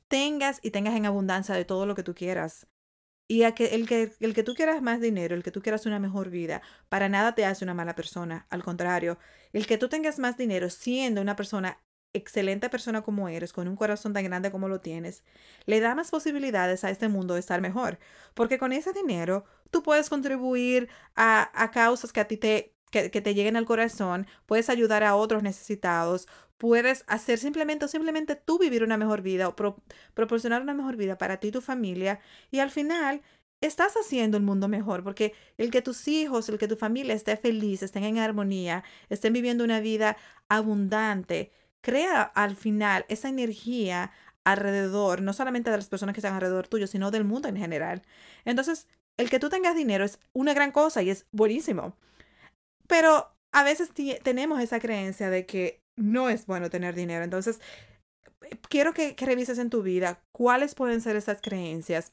tengas 0.09 0.61
y 0.63 0.71
tengas 0.71 0.97
en 0.97 1.07
abundancia 1.07 1.55
de 1.55 1.65
todo 1.65 1.87
lo 1.87 1.95
que 1.95 2.03
tú 2.03 2.15
quieras. 2.15 2.67
Y 3.31 3.43
a 3.43 3.55
que 3.55 3.75
el, 3.75 3.87
que 3.87 4.15
el 4.21 4.35
que 4.35 4.43
tú 4.43 4.55
quieras 4.55 4.81
más 4.83 5.01
dinero, 5.01 5.35
el 5.37 5.43
que 5.43 5.51
tú 5.51 5.61
quieras 5.63 5.85
una 5.87 5.99
mejor 5.99 6.31
vida, 6.31 6.63
para 6.89 7.11
nada 7.11 7.35
te 7.35 7.45
hace 7.45 7.65
una 7.65 7.75
mala 7.75 7.95
persona. 7.95 8.47
Al 8.51 8.65
contrario, 8.65 9.19
el 9.53 9.67
que 9.67 9.79
tú 9.79 9.89
tengas 9.89 10.19
más 10.19 10.39
dinero 10.39 10.71
siendo 10.71 11.21
una 11.21 11.37
persona 11.37 11.79
excelente 12.13 12.69
persona 12.71 13.03
como 13.03 13.29
eres, 13.29 13.53
con 13.53 13.69
un 13.69 13.77
corazón 13.77 14.13
tan 14.13 14.25
grande 14.25 14.51
como 14.51 14.69
lo 14.69 14.81
tienes, 14.81 15.25
le 15.67 15.81
da 15.81 15.95
más 15.95 16.11
posibilidades 16.11 16.85
a 16.85 16.91
este 16.91 17.09
mundo 17.09 17.35
de 17.35 17.41
estar 17.41 17.61
mejor. 17.61 17.99
Porque 18.35 18.59
con 18.59 18.73
ese 18.73 18.93
dinero 18.93 19.45
tú 19.71 19.83
puedes 19.83 20.09
contribuir 20.09 20.89
a, 21.17 21.51
a 21.55 21.71
causas 21.71 22.13
que 22.13 22.21
a 22.21 22.29
ti 22.29 22.37
te, 22.37 22.75
que, 22.91 23.09
te 23.09 23.35
lleguen 23.35 23.57
al 23.57 23.67
corazón, 23.67 24.27
puedes 24.47 24.69
ayudar 24.71 25.05
a 25.05 25.17
otros 25.17 25.43
necesitados, 25.43 26.29
puedes 26.57 27.05
hacer 27.07 27.39
simplemente 27.39 27.85
o 27.85 27.89
simplemente 27.89 28.37
tú 28.37 28.59
vivir 28.59 28.83
una 28.83 28.97
mejor 28.97 29.23
vida 29.23 29.49
o 29.49 29.57
proporcionar 30.15 30.63
una 30.63 30.75
mejor 30.75 30.97
vida 30.97 31.19
para 31.19 31.39
ti 31.39 31.49
y 31.49 31.53
tu 31.53 31.61
familia 31.61 32.21
y 32.51 32.59
al 32.61 32.71
final 32.71 33.23
estás 33.61 33.95
haciendo 33.97 34.37
el 34.37 34.43
mundo 34.43 34.69
mejor 34.69 35.05
porque 35.05 35.35
el 35.57 35.71
que 35.71 35.83
tus 35.83 36.09
hijos, 36.09 36.49
el 36.49 36.59
que 36.59 36.69
tu 36.69 36.77
familia 36.77 37.15
esté 37.15 37.37
feliz, 37.37 37.83
estén 37.83 38.05
en 38.05 38.19
armonía, 38.19 38.85
estén 39.09 39.33
viviendo 39.33 39.65
una 39.65 39.81
vida 39.81 40.17
abundante, 40.49 41.53
crea 41.81 42.23
al 42.23 42.57
final 42.57 43.05
esa 43.09 43.29
energía 43.29 44.13
alrededor, 44.45 45.23
no 45.23 45.33
solamente 45.33 45.71
de 45.71 45.77
las 45.77 45.89
personas 45.89 46.15
que 46.15 46.21
están 46.21 46.35
alrededor 46.35 46.69
tuyo, 46.69 46.87
sino 46.87 47.11
del 47.11 47.25
mundo 47.25 47.49
en 47.49 47.57
general. 47.57 48.03
Entonces, 48.45 48.89
el 49.19 49.31
que 49.31 49.39
tú 49.39 49.49
tengas 49.51 49.77
dinero 49.77 50.05
es 50.05 50.19
una 50.33 50.55
gran 50.55 50.73
cosa 50.73 51.03
y 51.03 51.11
es 51.11 51.27
buenísimo. 51.33 51.97
Pero 52.87 53.31
a 53.53 53.63
veces 53.65 53.91
tenemos 54.23 54.61
esa 54.61 54.81
creencia 54.81 55.31
de 55.31 55.47
que 55.47 55.83
no 55.97 56.31
es 56.31 56.47
bueno 56.47 56.71
tener 56.71 56.95
dinero. 56.95 57.25
Entonces, 57.25 57.61
quiero 58.69 58.95
que, 58.95 59.15
revises 59.19 59.59
en 59.59 59.71
tu 59.71 59.83
vida 59.83 60.23
cuáles 60.33 60.75
pueden 60.75 61.01
ser 61.01 61.17
esas 61.17 61.41
creencias 61.43 62.13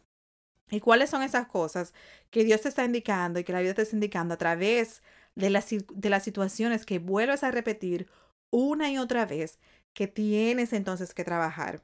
y 0.69 0.79
cuáles 0.79 1.09
son 1.09 1.21
esas 1.23 1.47
cosas 1.47 1.93
que 2.31 2.43
Dios 2.43 2.61
te 2.61 2.69
está 2.69 2.83
indicando 2.83 3.39
y 3.39 3.43
que 3.43 3.53
la 3.53 3.61
vida 3.61 3.73
te 3.73 3.83
está 3.83 3.95
indicando 3.95 4.33
a 4.33 4.37
través 4.37 5.03
de 5.35 5.49
las, 5.49 5.67
de 5.69 6.09
las 6.09 6.23
situaciones 6.23 6.85
que 6.85 6.99
vuelves 6.99 7.43
a 7.43 7.51
repetir 7.51 8.07
una 8.55 8.89
y 8.89 8.97
otra 8.97 9.25
vez 9.25 9.59
que 9.93 10.07
tienes 10.07 10.71
entonces 10.71 11.13
que 11.13 11.25
trabajar. 11.25 11.83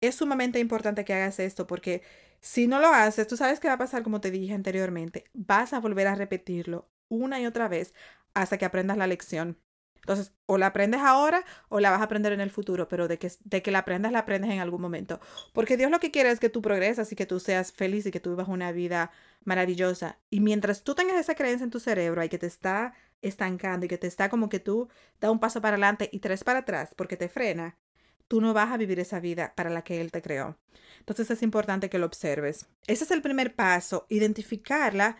Es 0.00 0.14
sumamente 0.14 0.60
importante 0.60 1.04
que 1.04 1.12
hagas 1.12 1.40
esto 1.40 1.66
porque 1.66 2.02
si 2.40 2.68
no 2.68 2.78
lo 2.78 2.88
haces, 2.88 3.26
tú 3.26 3.36
sabes 3.36 3.58
qué 3.58 3.68
va 3.68 3.74
a 3.74 3.78
pasar 3.78 4.04
como 4.04 4.20
te 4.20 4.30
dije 4.30 4.54
anteriormente. 4.54 5.24
Vas 5.32 5.72
a 5.72 5.80
volver 5.80 6.06
a 6.06 6.14
repetirlo 6.14 6.88
una 7.08 7.40
y 7.40 7.46
otra 7.46 7.66
vez 7.68 7.94
hasta 8.32 8.58
que 8.58 8.64
aprendas 8.64 8.96
la 8.96 9.08
lección. 9.08 9.58
Entonces, 9.96 10.32
o 10.46 10.58
la 10.58 10.66
aprendes 10.66 11.00
ahora 11.00 11.44
o 11.68 11.80
la 11.80 11.90
vas 11.90 12.00
a 12.00 12.04
aprender 12.04 12.32
en 12.32 12.40
el 12.40 12.50
futuro, 12.50 12.86
pero 12.88 13.08
de 13.08 13.18
que, 13.18 13.32
de 13.42 13.62
que 13.62 13.70
la 13.70 13.78
aprendas, 13.80 14.12
la 14.12 14.20
aprendes 14.20 14.50
en 14.50 14.60
algún 14.60 14.82
momento. 14.82 15.18
Porque 15.52 15.76
Dios 15.76 15.90
lo 15.90 15.98
que 15.98 16.10
quiere 16.10 16.30
es 16.30 16.40
que 16.40 16.50
tú 16.50 16.60
progresas 16.62 17.10
y 17.10 17.16
que 17.16 17.26
tú 17.26 17.40
seas 17.40 17.72
feliz 17.72 18.06
y 18.06 18.10
que 18.10 18.20
tú 18.20 18.30
vivas 18.30 18.48
una 18.48 18.70
vida 18.70 19.10
maravillosa. 19.44 20.18
Y 20.30 20.40
mientras 20.40 20.84
tú 20.84 20.94
tengas 20.94 21.16
esa 21.16 21.34
creencia 21.34 21.64
en 21.64 21.70
tu 21.70 21.80
cerebro 21.80 22.22
y 22.22 22.28
que 22.28 22.38
te 22.38 22.46
está 22.46 22.94
estancando 23.24 23.86
y 23.86 23.88
que 23.88 23.98
te 23.98 24.06
está 24.06 24.28
como 24.28 24.48
que 24.48 24.60
tú 24.60 24.88
da 25.20 25.30
un 25.30 25.40
paso 25.40 25.60
para 25.60 25.74
adelante 25.74 26.08
y 26.12 26.20
tres 26.20 26.44
para 26.44 26.60
atrás 26.60 26.94
porque 26.96 27.16
te 27.16 27.28
frena, 27.28 27.76
tú 28.28 28.40
no 28.40 28.54
vas 28.54 28.70
a 28.70 28.76
vivir 28.76 29.00
esa 29.00 29.20
vida 29.20 29.54
para 29.56 29.70
la 29.70 29.82
que 29.82 30.00
Él 30.00 30.12
te 30.12 30.22
creó. 30.22 30.56
Entonces 30.98 31.30
es 31.30 31.42
importante 31.42 31.90
que 31.90 31.98
lo 31.98 32.06
observes. 32.06 32.68
Ese 32.86 33.04
es 33.04 33.10
el 33.10 33.22
primer 33.22 33.54
paso, 33.54 34.06
identificarla 34.08 35.16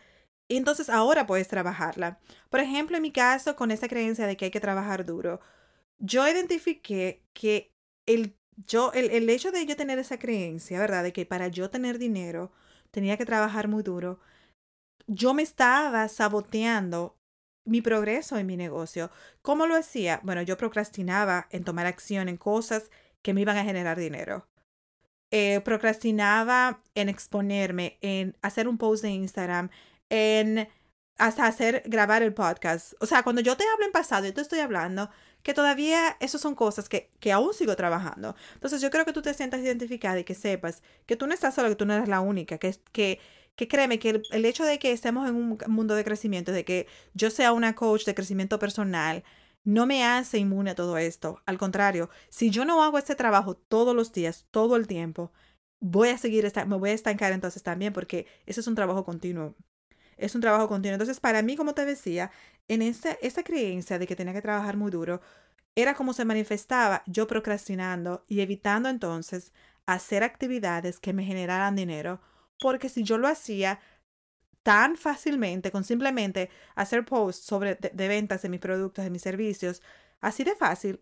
y 0.48 0.56
entonces 0.56 0.90
ahora 0.90 1.26
puedes 1.26 1.48
trabajarla. 1.48 2.18
Por 2.50 2.60
ejemplo, 2.60 2.96
en 2.96 3.02
mi 3.02 3.12
caso, 3.12 3.56
con 3.56 3.70
esa 3.70 3.88
creencia 3.88 4.26
de 4.26 4.36
que 4.36 4.46
hay 4.46 4.50
que 4.50 4.60
trabajar 4.60 5.04
duro, 5.04 5.40
yo 5.98 6.28
identifiqué 6.28 7.22
que 7.32 7.72
el 8.06 8.36
yo, 8.66 8.92
el, 8.92 9.10
el 9.10 9.28
hecho 9.30 9.50
de 9.50 9.66
yo 9.66 9.74
tener 9.76 9.98
esa 9.98 10.18
creencia, 10.18 10.78
¿verdad? 10.78 11.02
De 11.02 11.12
que 11.12 11.26
para 11.26 11.48
yo 11.48 11.70
tener 11.70 11.98
dinero 11.98 12.52
tenía 12.90 13.16
que 13.16 13.26
trabajar 13.26 13.66
muy 13.66 13.82
duro, 13.82 14.20
yo 15.06 15.34
me 15.34 15.42
estaba 15.42 16.08
saboteando 16.08 17.16
mi 17.64 17.80
progreso 17.82 18.36
en 18.38 18.46
mi 18.46 18.56
negocio. 18.56 19.10
¿Cómo 19.42 19.66
lo 19.66 19.76
hacía? 19.76 20.20
Bueno, 20.22 20.42
yo 20.42 20.56
procrastinaba 20.56 21.46
en 21.50 21.64
tomar 21.64 21.86
acción 21.86 22.28
en 22.28 22.36
cosas 22.36 22.90
que 23.22 23.34
me 23.34 23.40
iban 23.40 23.56
a 23.56 23.64
generar 23.64 23.98
dinero. 23.98 24.46
Eh, 25.30 25.60
procrastinaba 25.60 26.82
en 26.94 27.08
exponerme, 27.08 27.98
en 28.02 28.36
hacer 28.42 28.68
un 28.68 28.78
post 28.78 29.02
de 29.02 29.10
Instagram, 29.10 29.70
en 30.08 30.68
hasta 31.18 31.46
hacer 31.46 31.82
grabar 31.86 32.22
el 32.22 32.34
podcast. 32.34 32.94
O 33.00 33.06
sea, 33.06 33.22
cuando 33.22 33.40
yo 33.40 33.56
te 33.56 33.64
hablo 33.72 33.86
en 33.86 33.92
pasado, 33.92 34.26
yo 34.26 34.34
te 34.34 34.40
estoy 34.40 34.60
hablando 34.60 35.10
que 35.42 35.54
todavía 35.54 36.16
eso 36.20 36.38
son 36.38 36.54
cosas 36.54 36.88
que, 36.88 37.10
que 37.20 37.32
aún 37.32 37.52
sigo 37.54 37.76
trabajando. 37.76 38.34
Entonces 38.54 38.80
yo 38.80 38.90
creo 38.90 39.04
que 39.04 39.12
tú 39.12 39.22
te 39.22 39.34
sientas 39.34 39.60
identificada 39.60 40.18
y 40.18 40.24
que 40.24 40.34
sepas 40.34 40.82
que 41.06 41.16
tú 41.16 41.26
no 41.26 41.34
estás 41.34 41.54
sola, 41.54 41.68
que 41.68 41.76
tú 41.76 41.86
no 41.86 41.94
eres 41.94 42.08
la 42.08 42.20
única, 42.20 42.58
que, 42.58 42.74
que, 42.92 43.20
que 43.56 43.68
créeme 43.68 43.98
que 43.98 44.22
el, 44.30 44.44
hecho 44.44 44.64
de 44.64 44.78
que 44.78 44.92
estemos 44.92 45.28
en 45.28 45.36
un 45.36 45.58
mundo 45.68 45.94
de 45.94 46.04
crecimiento, 46.04 46.52
de 46.52 46.64
que 46.64 46.86
yo 47.14 47.30
sea 47.30 47.52
una 47.52 47.74
coach 47.74 48.04
de 48.04 48.14
crecimiento 48.14 48.58
personal, 48.58 49.24
no 49.64 49.86
me 49.86 50.04
hace 50.04 50.38
inmune 50.38 50.70
a 50.72 50.74
todo 50.74 50.98
esto. 50.98 51.42
Al 51.46 51.58
contrario, 51.58 52.10
si 52.28 52.50
yo 52.50 52.64
no 52.64 52.82
hago 52.82 52.98
este 52.98 53.14
trabajo 53.14 53.56
todos 53.56 53.94
los 53.94 54.12
días, 54.12 54.46
todo 54.50 54.76
el 54.76 54.86
tiempo, 54.86 55.32
voy 55.80 56.10
a 56.10 56.18
seguir, 56.18 56.50
me 56.66 56.76
voy 56.76 56.90
a 56.90 56.92
estancar 56.94 57.32
entonces 57.32 57.62
también 57.62 57.92
porque 57.92 58.26
ese 58.46 58.60
es 58.60 58.66
un 58.66 58.74
trabajo 58.74 59.04
continuo. 59.04 59.54
Es 60.16 60.34
un 60.34 60.40
trabajo 60.40 60.68
continuo. 60.68 60.94
Entonces, 60.94 61.20
para 61.20 61.42
mí, 61.42 61.56
como 61.56 61.74
te 61.74 61.84
decía, 61.84 62.30
en 62.68 62.82
esa, 62.82 63.12
esa 63.22 63.42
creencia 63.42 63.98
de 63.98 64.06
que 64.06 64.16
tenía 64.16 64.32
que 64.32 64.42
trabajar 64.42 64.76
muy 64.76 64.90
duro, 64.90 65.20
era 65.76 65.94
como 65.94 66.12
se 66.12 66.24
manifestaba 66.24 67.02
yo 67.06 67.26
procrastinando 67.26 68.24
y 68.28 68.40
evitando 68.40 68.88
entonces 68.88 69.52
hacer 69.86 70.22
actividades 70.22 71.00
que 71.00 71.12
me 71.12 71.24
generaran 71.24 71.76
dinero, 71.76 72.20
porque 72.60 72.88
si 72.88 73.02
yo 73.02 73.18
lo 73.18 73.28
hacía 73.28 73.80
tan 74.62 74.96
fácilmente 74.96 75.70
con 75.70 75.84
simplemente 75.84 76.50
hacer 76.74 77.04
posts 77.04 77.44
sobre 77.44 77.74
de, 77.74 78.08
ventas 78.08 78.42
de 78.42 78.48
mis 78.48 78.60
productos, 78.60 79.04
de 79.04 79.10
mis 79.10 79.22
servicios, 79.22 79.82
así 80.20 80.42
de 80.42 80.56
fácil, 80.56 81.00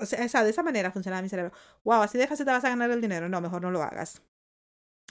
o 0.00 0.06
sea, 0.06 0.44
de 0.44 0.50
esa 0.50 0.62
manera 0.62 0.90
funcionaba 0.90 1.22
mi 1.22 1.28
cerebro. 1.28 1.52
Wow, 1.84 2.02
así 2.02 2.18
de 2.18 2.26
fácil 2.26 2.46
te 2.46 2.52
vas 2.52 2.64
a 2.64 2.70
ganar 2.70 2.90
el 2.90 3.00
dinero. 3.00 3.28
No, 3.28 3.40
mejor 3.40 3.62
no 3.62 3.70
lo 3.70 3.82
hagas. 3.82 4.22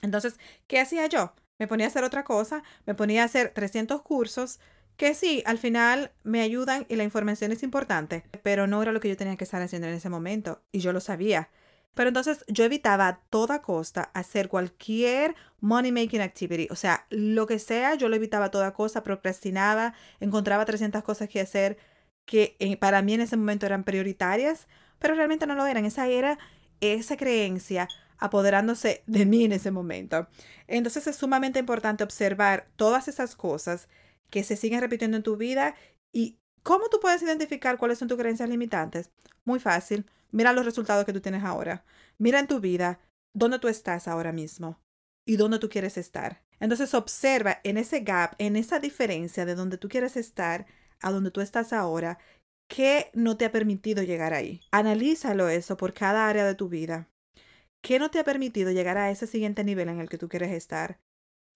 Entonces, 0.01 0.39
¿qué 0.68 0.80
hacía 0.80 1.08
yo? 1.08 1.34
Me 1.60 1.68
ponía 1.68 1.86
a 1.86 1.89
hacer 1.89 2.03
otra 2.03 2.24
cosa, 2.24 2.63
me 2.86 2.96
ponía 2.96 3.22
a 3.22 3.25
hacer 3.25 3.53
300 3.53 4.01
cursos 4.01 4.60
que 4.98 5.15
sí, 5.15 5.41
al 5.46 5.58
final 5.58 6.12
me 6.24 6.41
ayudan 6.41 6.86
y 6.89 6.96
la 6.96 7.03
información 7.03 7.51
es 7.51 7.63
importante, 7.63 8.24
pero 8.44 8.68
no 8.68 8.82
era 8.82 8.91
lo 8.91 9.00
que 9.00 9.10
yo 9.10 9.18
tenía 9.18 9.36
que 9.36 9.44
estar 9.44 9.62
haciendo 9.62 9.88
en 9.88 9.96
ese 9.96 10.10
momento 10.10 10.62
y 10.72 10.80
yo 10.80 10.94
lo 10.94 11.00
sabía. 11.00 11.50
Pero 11.93 12.07
entonces 12.07 12.45
yo 12.48 12.63
evitaba 12.63 13.07
a 13.07 13.19
toda 13.29 13.62
costa 13.62 14.12
hacer 14.13 14.48
cualquier 14.48 15.36
money 15.60 15.91
making 15.91 16.21
activity, 16.21 16.67
o 16.71 16.75
sea, 16.75 17.05
lo 17.10 17.48
que 17.48 17.60
sea, 17.60 17.95
yo 17.95 18.10
lo 18.10 18.15
evitaba 18.15 18.45
a 18.45 18.51
toda 18.51 18.74
costa, 18.74 19.03
procrastinaba, 19.03 19.93
encontraba 20.19 20.65
300 20.65 21.03
cosas 21.03 21.29
que 21.29 21.41
hacer 21.41 21.77
que 22.25 22.55
para 22.79 23.01
mí 23.01 23.13
en 23.13 23.21
ese 23.21 23.36
momento 23.38 23.65
eran 23.65 23.83
prioritarias, 23.83 24.67
pero 25.00 25.15
realmente 25.15 25.48
no 25.48 25.55
lo 25.55 25.65
eran. 25.65 25.86
Esa 25.86 26.07
era 26.07 26.39
esa 26.79 27.17
creencia 27.17 27.88
apoderándose 28.17 29.03
de 29.07 29.25
mí 29.25 29.43
en 29.43 29.51
ese 29.51 29.71
momento. 29.71 30.27
Entonces 30.67 31.07
es 31.07 31.15
sumamente 31.15 31.60
importante 31.60 32.03
observar 32.03 32.67
todas 32.75 33.07
esas 33.07 33.36
cosas 33.36 33.89
que 34.29 34.43
se 34.43 34.55
siguen 34.55 34.79
repitiendo 34.79 35.17
en 35.17 35.24
tu 35.24 35.36
vida 35.38 35.75
y 36.13 36.38
cómo 36.63 36.88
tú 36.89 37.00
puedes 37.01 37.21
identificar 37.21 37.77
cuáles 37.77 37.98
son 37.98 38.07
tus 38.07 38.17
creencias 38.17 38.48
limitantes. 38.48 39.10
Muy 39.43 39.60
fácil. 39.60 40.05
Mira 40.31 40.53
los 40.53 40.65
resultados 40.65 41.05
que 41.05 41.13
tú 41.13 41.21
tienes 41.21 41.43
ahora. 41.43 41.83
Mira 42.17 42.39
en 42.39 42.47
tu 42.47 42.59
vida 42.59 43.00
dónde 43.33 43.59
tú 43.59 43.67
estás 43.67 44.07
ahora 44.07 44.31
mismo 44.31 44.79
y 45.25 45.35
dónde 45.38 45.59
tú 45.59 45.69
quieres 45.69 45.97
estar. 45.97 46.43
Entonces 46.59 46.93
observa 46.93 47.59
en 47.63 47.77
ese 47.77 48.01
gap, 48.01 48.35
en 48.38 48.55
esa 48.55 48.79
diferencia 48.79 49.46
de 49.46 49.55
donde 49.55 49.77
tú 49.77 49.89
quieres 49.89 50.15
estar 50.15 50.65
a 51.01 51.11
donde 51.11 51.31
tú 51.31 51.41
estás 51.41 51.74
ahora, 51.74 52.20
qué 52.70 53.09
no 53.13 53.37
te 53.37 53.46
ha 53.46 53.51
permitido 53.51 54.03
llegar 54.03 54.33
ahí. 54.33 54.61
Analízalo 54.72 55.50
eso 55.50 55.75
por 55.77 55.94
cada 55.94 56.27
área 56.27 56.46
de 56.46 56.55
tu 56.55 56.70
vida. 56.70 57.09
¿Qué 57.81 57.98
no 57.98 58.11
te 58.11 58.20
ha 58.20 58.24
permitido 58.24 58.72
llegar 58.72 58.98
a 58.98 59.09
ese 59.09 59.25
siguiente 59.25 59.63
nivel 59.63 59.89
en 59.89 60.00
el 60.00 60.07
que 60.07 60.20
tú 60.20 60.29
quieres 60.29 60.51
estar? 60.51 61.00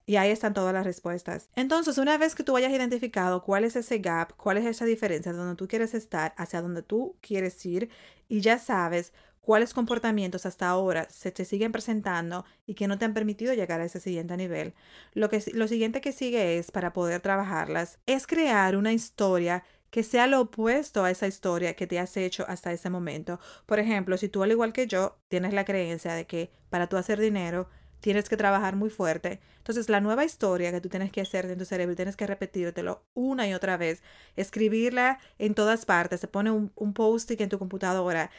Y 0.06 0.16
ahí 0.16 0.30
están 0.30 0.54
todas 0.54 0.72
las 0.72 0.86
respuestas. 0.86 1.50
Entonces, 1.56 1.98
una 1.98 2.16
vez 2.16 2.34
que 2.36 2.44
tú 2.44 2.56
hayas 2.56 2.72
identificado 2.72 3.42
cuál 3.42 3.64
es 3.64 3.74
ese 3.74 3.98
gap, 3.98 4.36
cuál 4.36 4.56
es 4.56 4.64
esa 4.64 4.84
diferencia 4.84 5.32
de 5.32 5.38
donde 5.38 5.56
tú 5.56 5.66
quieres 5.66 5.94
estar 5.94 6.32
hacia 6.36 6.62
donde 6.62 6.82
tú 6.82 7.16
quieres 7.20 7.66
ir, 7.66 7.90
y 8.28 8.40
ya 8.40 8.58
sabes 8.58 9.12
cuáles 9.46 9.74
comportamientos 9.74 10.44
hasta 10.44 10.68
ahora 10.68 11.08
se 11.08 11.30
te 11.30 11.44
siguen 11.44 11.70
presentando 11.70 12.44
y 12.66 12.74
que 12.74 12.88
no 12.88 12.98
te 12.98 13.04
han 13.04 13.14
permitido 13.14 13.54
llegar 13.54 13.80
a 13.80 13.84
ese 13.84 14.00
siguiente 14.00 14.36
nivel, 14.36 14.74
lo, 15.14 15.28
que, 15.28 15.42
lo 15.54 15.68
siguiente 15.68 16.00
que 16.00 16.10
sigue 16.12 16.58
es, 16.58 16.72
para 16.72 16.92
poder 16.92 17.20
trabajarlas, 17.20 18.00
es 18.06 18.26
crear 18.26 18.76
una 18.76 18.92
historia 18.92 19.62
que 19.90 20.02
sea 20.02 20.26
lo 20.26 20.40
opuesto 20.40 21.04
a 21.04 21.12
esa 21.12 21.28
historia 21.28 21.74
que 21.74 21.86
te 21.86 22.00
has 22.00 22.16
hecho 22.16 22.44
hasta 22.48 22.72
ese 22.72 22.90
momento. 22.90 23.38
Por 23.66 23.78
ejemplo, 23.78 24.16
si 24.16 24.28
tú 24.28 24.42
al 24.42 24.50
igual 24.50 24.72
que 24.72 24.88
yo 24.88 25.16
tienes 25.28 25.54
la 25.54 25.64
creencia 25.64 26.14
de 26.14 26.26
que 26.26 26.50
para 26.68 26.88
tú 26.88 26.96
hacer 26.96 27.20
dinero 27.20 27.68
tienes 28.00 28.28
que 28.28 28.36
trabajar 28.36 28.76
muy 28.76 28.90
fuerte. 28.90 29.40
Entonces, 29.58 29.88
la 29.88 30.00
nueva 30.00 30.24
historia 30.24 30.70
que 30.70 30.80
tú 30.80 30.88
tienes 30.88 31.10
que 31.10 31.20
hacer 31.20 31.46
en 31.46 31.58
tu 31.58 31.64
cerebro, 31.64 31.96
tienes 31.96 32.16
que 32.16 32.26
repetírtelo 32.26 33.04
una 33.14 33.48
y 33.48 33.54
otra 33.54 33.76
vez, 33.76 34.02
escribirla 34.36 35.18
en 35.38 35.54
todas 35.54 35.84
partes, 35.86 36.20
se 36.20 36.28
pone 36.28 36.50
un, 36.50 36.72
un 36.76 36.92
post-it 36.92 37.40
en 37.40 37.48
tu 37.48 37.58
computadora, 37.58 38.30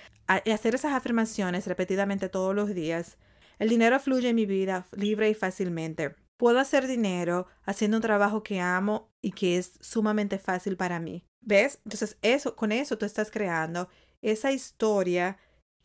y 0.46 0.52
hacer 0.52 0.76
esas 0.76 0.94
afirmaciones 0.94 1.68
repetidamente 1.68 2.30
todos 2.30 2.56
los 2.56 2.74
días. 2.74 3.18
El 3.60 3.70
dinero 3.70 4.00
fluye 4.00 4.30
en 4.30 4.36
mi 4.36 4.46
vida 4.46 4.86
libre 4.92 5.30
y 5.30 5.34
fácilmente. 5.34 6.16
Puedo 6.38 6.60
hacer 6.60 6.86
dinero 6.86 7.48
haciendo 7.64 7.98
un 7.98 8.04
trabajo 8.04 8.44
que 8.44 8.60
amo 8.60 9.10
y 9.22 9.32
que 9.32 9.58
es 9.58 9.74
sumamente 9.82 10.38
fácil 10.38 10.78
para 10.78 11.00
mí. 11.00 11.26
¿Ves? 11.42 11.80
Entonces, 11.86 12.18
eso, 12.22 12.56
con 12.56 12.72
eso 12.72 12.98
tú 12.98 13.06
estás 13.06 13.32
creando 13.32 13.90
esa 14.22 14.52
historia 14.52 15.38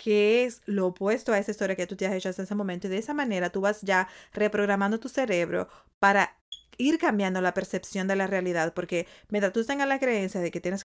que 0.03 0.45
es 0.45 0.63
lo 0.67 0.87
opuesto 0.89 1.33
a 1.33 1.39
esa 1.39 1.51
historia 1.53 1.77
que 1.77 1.87
tú 1.87 1.97
te 1.97 2.07
has 2.07 2.15
hecho 2.15 2.29
hasta 2.29 2.43
ese 2.43 2.55
momento. 2.55 2.87
Y 2.87 2.91
de 2.91 2.99
esa 2.99 3.15
manera 3.15 3.51
tú 3.51 3.61
vas 3.61 3.83
ya 3.83 4.09
reprogramando 4.33 4.99
tu 5.01 5.09
cerebro 5.09 5.69
para 5.99 6.37
ir 6.79 6.99
cambiando 6.99 7.41
la 7.41 7.55
percepción 7.55 8.09
de 8.09 8.17
la 8.17 8.27
realidad, 8.27 8.75
porque 8.75 9.07
mientras 9.29 9.53
tú 9.53 9.65
tengas 9.65 9.89
la 9.89 9.99
creencia 10.01 10.41
de 10.41 10.51
que 10.51 10.61
tienes 10.61 10.83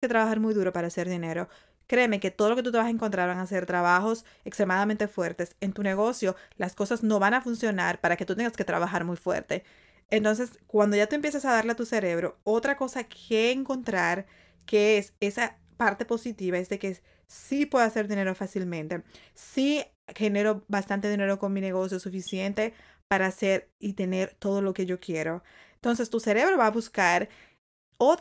que 0.00 0.08
trabajar 0.08 0.40
muy 0.40 0.54
duro 0.54 0.72
para 0.72 0.86
hacer 0.88 1.08
dinero, 1.08 1.48
créeme 1.86 2.20
que 2.20 2.30
todo 2.30 2.50
lo 2.50 2.56
que 2.56 2.62
tú 2.62 2.70
te 2.72 2.78
vas 2.78 2.86
a 2.86 2.90
encontrar 2.90 3.28
van 3.28 3.38
a 3.38 3.46
ser 3.46 3.66
trabajos 3.66 4.24
extremadamente 4.44 5.08
fuertes. 5.08 5.56
En 5.60 5.72
tu 5.72 5.82
negocio 5.82 6.36
las 6.56 6.74
cosas 6.74 7.02
no 7.02 7.18
van 7.18 7.34
a 7.34 7.40
funcionar 7.42 8.00
para 8.00 8.16
que 8.16 8.26
tú 8.26 8.36
tengas 8.36 8.56
que 8.56 8.64
trabajar 8.64 9.04
muy 9.04 9.16
fuerte. 9.16 9.64
Entonces, 10.10 10.58
cuando 10.66 10.96
ya 10.96 11.06
tú 11.08 11.16
empiezas 11.16 11.44
a 11.44 11.52
darle 11.52 11.72
a 11.72 11.76
tu 11.76 11.84
cerebro 11.86 12.38
otra 12.44 12.76
cosa 12.76 13.04
que 13.04 13.52
encontrar, 13.52 14.26
que 14.66 14.98
es 14.98 15.14
esa 15.20 15.58
parte 15.76 16.04
positiva, 16.06 16.58
es 16.58 16.68
de 16.68 16.78
que 16.78 17.00
sí 17.26 17.66
puedo 17.66 17.84
hacer 17.84 18.08
dinero 18.08 18.34
fácilmente, 18.34 19.02
sí 19.34 19.84
genero 20.14 20.64
bastante 20.68 21.10
dinero 21.10 21.38
con 21.38 21.52
mi 21.52 21.60
negocio 21.60 22.00
suficiente 22.00 22.72
para 23.08 23.26
hacer 23.26 23.70
y 23.78 23.94
tener 23.94 24.34
todo 24.38 24.62
lo 24.62 24.72
que 24.74 24.86
yo 24.86 24.98
quiero. 25.00 25.42
Entonces, 25.74 26.10
tu 26.10 26.20
cerebro 26.20 26.56
va 26.58 26.66
a 26.66 26.70
buscar 26.70 27.28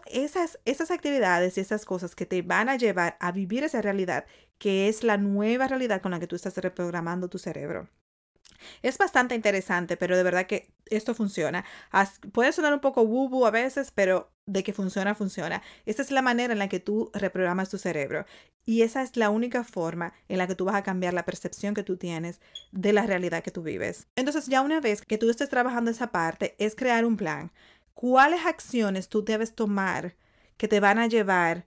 esas, 0.07 0.59
esas 0.65 0.91
actividades 0.91 1.57
y 1.57 1.61
esas 1.61 1.85
cosas 1.85 2.15
que 2.15 2.25
te 2.25 2.41
van 2.41 2.69
a 2.69 2.75
llevar 2.77 3.17
a 3.19 3.31
vivir 3.31 3.63
esa 3.63 3.81
realidad, 3.81 4.25
que 4.57 4.87
es 4.87 5.03
la 5.03 5.17
nueva 5.17 5.67
realidad 5.67 6.01
con 6.01 6.11
la 6.11 6.19
que 6.19 6.27
tú 6.27 6.35
estás 6.35 6.57
reprogramando 6.57 7.29
tu 7.29 7.37
cerebro. 7.39 7.89
Es 8.81 8.97
bastante 8.97 9.35
interesante, 9.35 9.97
pero 9.97 10.17
de 10.17 10.23
verdad 10.23 10.47
que 10.47 10.69
esto 10.85 11.13
funciona. 11.13 11.65
puede 12.31 12.51
sonar 12.51 12.73
un 12.73 12.79
poco 12.79 13.01
woo 13.01 13.45
a 13.45 13.51
veces, 13.51 13.91
pero 13.91 14.31
de 14.45 14.63
que 14.63 14.73
funciona, 14.73 15.15
funciona. 15.15 15.61
Esta 15.85 16.01
es 16.01 16.11
la 16.11 16.21
manera 16.21 16.53
en 16.53 16.59
la 16.59 16.69
que 16.69 16.79
tú 16.79 17.11
reprogramas 17.13 17.69
tu 17.69 17.77
cerebro. 17.77 18.25
Y 18.65 18.81
esa 18.81 19.01
es 19.01 19.15
la 19.15 19.29
única 19.29 19.63
forma 19.63 20.13
en 20.27 20.37
la 20.37 20.47
que 20.47 20.55
tú 20.55 20.65
vas 20.65 20.75
a 20.75 20.83
cambiar 20.83 21.13
la 21.13 21.25
percepción 21.25 21.73
que 21.73 21.83
tú 21.83 21.97
tienes 21.97 22.41
de 22.71 22.93
la 22.93 23.05
realidad 23.05 23.43
que 23.43 23.51
tú 23.51 23.63
vives. 23.63 24.07
Entonces, 24.15 24.47
ya 24.47 24.61
una 24.61 24.81
vez 24.81 25.01
que 25.01 25.17
tú 25.17 25.29
estés 25.29 25.49
trabajando 25.49 25.91
esa 25.91 26.11
parte, 26.11 26.55
es 26.57 26.75
crear 26.75 27.05
un 27.05 27.17
plan. 27.17 27.51
¿Cuáles 27.93 28.45
acciones 28.45 29.09
tú 29.09 29.23
debes 29.23 29.55
tomar 29.55 30.15
que 30.57 30.67
te 30.67 30.79
van 30.79 30.99
a 30.99 31.07
llevar 31.07 31.65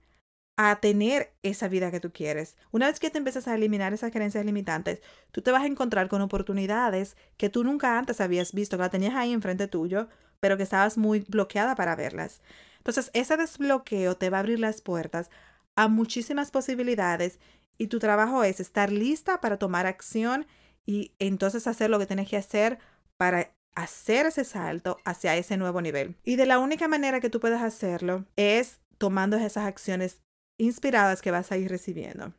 a 0.63 0.77
tener 0.77 1.33
esa 1.43 1.69
vida 1.69 1.91
que 1.91 2.01
tú 2.01 2.13
quieres. 2.13 2.55
Una 2.71 2.87
vez 2.87 3.01
que 3.01 3.09
te 3.09 3.17
empiezas 3.17 3.49
a 3.49 3.55
eliminar 3.55 3.95
esas 3.95 4.13
creencias 4.13 4.45
limitantes, 4.45 5.01
tú 5.33 5.41
te 5.41 5.51
vas 5.53 5.63
a 5.63 5.67
encontrar 5.67 6.09
con 6.09 6.21
oportunidades 6.21 7.17
que 7.39 7.49
tú 7.49 7.65
nunca 7.65 7.97
antes 7.97 8.21
habías 8.21 8.53
visto, 8.53 8.77
que 8.77 8.83
la 8.83 8.91
tenías 8.91 9.15
ahí 9.15 9.33
enfrente 9.33 9.69
tuyo, 9.69 10.09
pero 10.39 10.59
que 10.59 10.63
estabas 10.63 10.99
muy 10.99 11.21
bloqueada 11.21 11.77
para 11.77 11.97
verlas. 11.97 12.43
Entonces, 12.77 13.11
ese 13.15 13.39
desbloqueo 13.39 14.19
te 14.19 14.29
va 14.29 14.37
a 14.37 14.41
abrir 14.41 14.61
las 14.61 14.83
puertas 14.83 15.31
a 15.77 15.89
muchísimas 15.89 16.51
posibilidades 16.51 17.39
y 17.79 17.87
tu 17.87 17.99
trabajo 17.99 18.45
es 18.45 18.61
estar 18.61 18.93
lista 18.93 19.41
para 19.41 19.57
tomar 19.57 19.87
acción 19.87 20.47
y 20.85 21.15
entonces 21.19 21.67
hacer 21.69 21.89
lo 21.89 21.99
que 21.99 22.05
tienes 22.05 22.29
que 22.29 22.37
hacer 22.37 22.79
para 23.17 23.51
hacer 23.75 24.27
ese 24.27 24.45
salto 24.45 24.99
hacia 25.07 25.37
ese 25.37 25.57
nuevo 25.57 25.81
nivel. 25.81 26.17
Y 26.23 26.37
de 26.37 26.45
la 26.45 26.59
única 26.59 26.87
manera 26.87 27.21
que 27.21 27.31
tú 27.31 27.41
puedes 27.41 27.63
hacerlo 27.63 28.27
es 28.37 28.79
tomando 28.99 29.39
esas 29.39 29.65
acciones 29.65 30.21
inspiradas 30.61 31.23
que 31.23 31.31
vas 31.31 31.51
a 31.53 31.57
ir 31.57 31.69
recibiendo. 31.69 32.33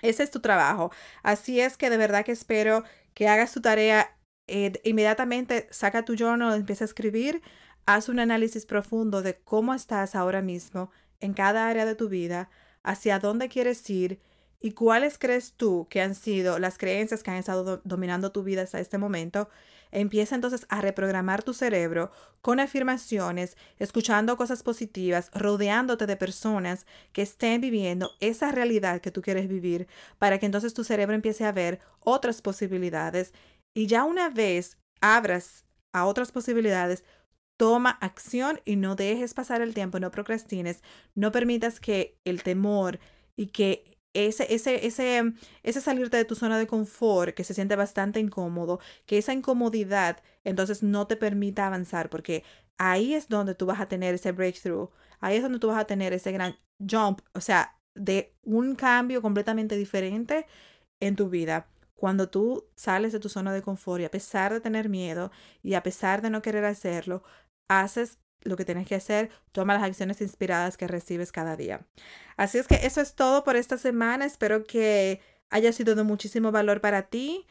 Ese 0.00 0.24
es 0.24 0.30
tu 0.30 0.40
trabajo. 0.40 0.90
Así 1.22 1.60
es 1.60 1.76
que 1.76 1.90
de 1.90 1.96
verdad 1.96 2.24
que 2.24 2.32
espero 2.32 2.84
que 3.14 3.28
hagas 3.28 3.52
tu 3.52 3.60
tarea 3.60 4.16
eh, 4.48 4.72
inmediatamente, 4.84 5.68
saca 5.70 6.04
tu 6.04 6.16
journal, 6.16 6.54
empieza 6.58 6.84
a 6.84 6.86
escribir, 6.86 7.42
haz 7.86 8.08
un 8.08 8.18
análisis 8.18 8.66
profundo 8.66 9.22
de 9.22 9.38
cómo 9.38 9.74
estás 9.74 10.14
ahora 10.14 10.42
mismo 10.42 10.90
en 11.20 11.34
cada 11.34 11.68
área 11.68 11.84
de 11.84 11.94
tu 11.94 12.08
vida, 12.08 12.50
hacia 12.82 13.20
dónde 13.20 13.48
quieres 13.48 13.88
ir 13.88 14.20
y 14.62 14.72
cuáles 14.72 15.18
crees 15.18 15.54
tú 15.54 15.86
que 15.90 16.00
han 16.00 16.14
sido 16.14 16.58
las 16.58 16.78
creencias 16.78 17.22
que 17.22 17.30
han 17.30 17.36
estado 17.36 17.80
dominando 17.84 18.32
tu 18.32 18.42
vida 18.42 18.62
hasta 18.62 18.80
este 18.80 18.98
momento 18.98 19.48
Empieza 19.92 20.34
entonces 20.34 20.66
a 20.70 20.80
reprogramar 20.80 21.42
tu 21.42 21.52
cerebro 21.52 22.10
con 22.40 22.60
afirmaciones, 22.60 23.58
escuchando 23.78 24.38
cosas 24.38 24.62
positivas, 24.62 25.30
rodeándote 25.34 26.06
de 26.06 26.16
personas 26.16 26.86
que 27.12 27.20
estén 27.20 27.60
viviendo 27.60 28.10
esa 28.18 28.50
realidad 28.50 29.02
que 29.02 29.10
tú 29.10 29.20
quieres 29.20 29.48
vivir, 29.48 29.86
para 30.18 30.38
que 30.38 30.46
entonces 30.46 30.72
tu 30.72 30.82
cerebro 30.82 31.14
empiece 31.14 31.44
a 31.44 31.52
ver 31.52 31.78
otras 32.00 32.40
posibilidades. 32.40 33.34
Y 33.74 33.86
ya 33.86 34.04
una 34.04 34.30
vez 34.30 34.78
abras 35.02 35.66
a 35.92 36.06
otras 36.06 36.32
posibilidades, 36.32 37.04
toma 37.58 37.90
acción 37.90 38.60
y 38.64 38.76
no 38.76 38.96
dejes 38.96 39.34
pasar 39.34 39.60
el 39.60 39.74
tiempo, 39.74 40.00
no 40.00 40.10
procrastines, 40.10 40.82
no 41.14 41.32
permitas 41.32 41.80
que 41.80 42.16
el 42.24 42.42
temor 42.42 42.98
y 43.36 43.48
que 43.48 43.91
ese, 44.14 44.52
ese, 44.54 44.86
ese, 44.86 45.32
ese 45.62 45.80
salirte 45.80 46.16
de 46.16 46.24
tu 46.24 46.34
zona 46.34 46.58
de 46.58 46.66
confort 46.66 47.34
que 47.34 47.44
se 47.44 47.54
siente 47.54 47.76
bastante 47.76 48.20
incómodo, 48.20 48.80
que 49.06 49.18
esa 49.18 49.32
incomodidad 49.32 50.22
entonces 50.44 50.82
no 50.82 51.06
te 51.06 51.16
permita 51.16 51.66
avanzar, 51.66 52.10
porque 52.10 52.44
ahí 52.78 53.14
es 53.14 53.28
donde 53.28 53.54
tú 53.54 53.66
vas 53.66 53.80
a 53.80 53.88
tener 53.88 54.14
ese 54.14 54.32
breakthrough, 54.32 54.90
ahí 55.20 55.36
es 55.36 55.42
donde 55.42 55.58
tú 55.58 55.68
vas 55.68 55.80
a 55.80 55.86
tener 55.86 56.12
ese 56.12 56.32
gran 56.32 56.56
jump, 56.78 57.20
o 57.34 57.40
sea, 57.40 57.78
de 57.94 58.34
un 58.42 58.74
cambio 58.74 59.22
completamente 59.22 59.76
diferente 59.76 60.46
en 61.00 61.16
tu 61.16 61.28
vida. 61.28 61.68
Cuando 61.94 62.28
tú 62.28 62.64
sales 62.74 63.12
de 63.12 63.20
tu 63.20 63.28
zona 63.28 63.52
de 63.52 63.62
confort 63.62 64.00
y 64.00 64.04
a 64.04 64.10
pesar 64.10 64.52
de 64.52 64.60
tener 64.60 64.88
miedo 64.88 65.30
y 65.62 65.74
a 65.74 65.82
pesar 65.82 66.22
de 66.22 66.30
no 66.30 66.42
querer 66.42 66.64
hacerlo, 66.64 67.22
haces 67.68 68.18
lo 68.44 68.56
que 68.56 68.64
tienes 68.64 68.86
que 68.86 68.94
hacer, 68.94 69.30
toma 69.52 69.74
las 69.74 69.82
acciones 69.82 70.20
inspiradas 70.20 70.76
que 70.76 70.86
recibes 70.86 71.32
cada 71.32 71.56
día. 71.56 71.80
Así 72.36 72.58
es 72.58 72.66
que 72.66 72.86
eso 72.86 73.00
es 73.00 73.14
todo 73.14 73.44
por 73.44 73.56
esta 73.56 73.78
semana. 73.78 74.24
Espero 74.24 74.64
que 74.64 75.20
haya 75.50 75.72
sido 75.72 75.94
de 75.94 76.02
muchísimo 76.02 76.52
valor 76.52 76.80
para 76.80 77.02
ti. 77.02 77.46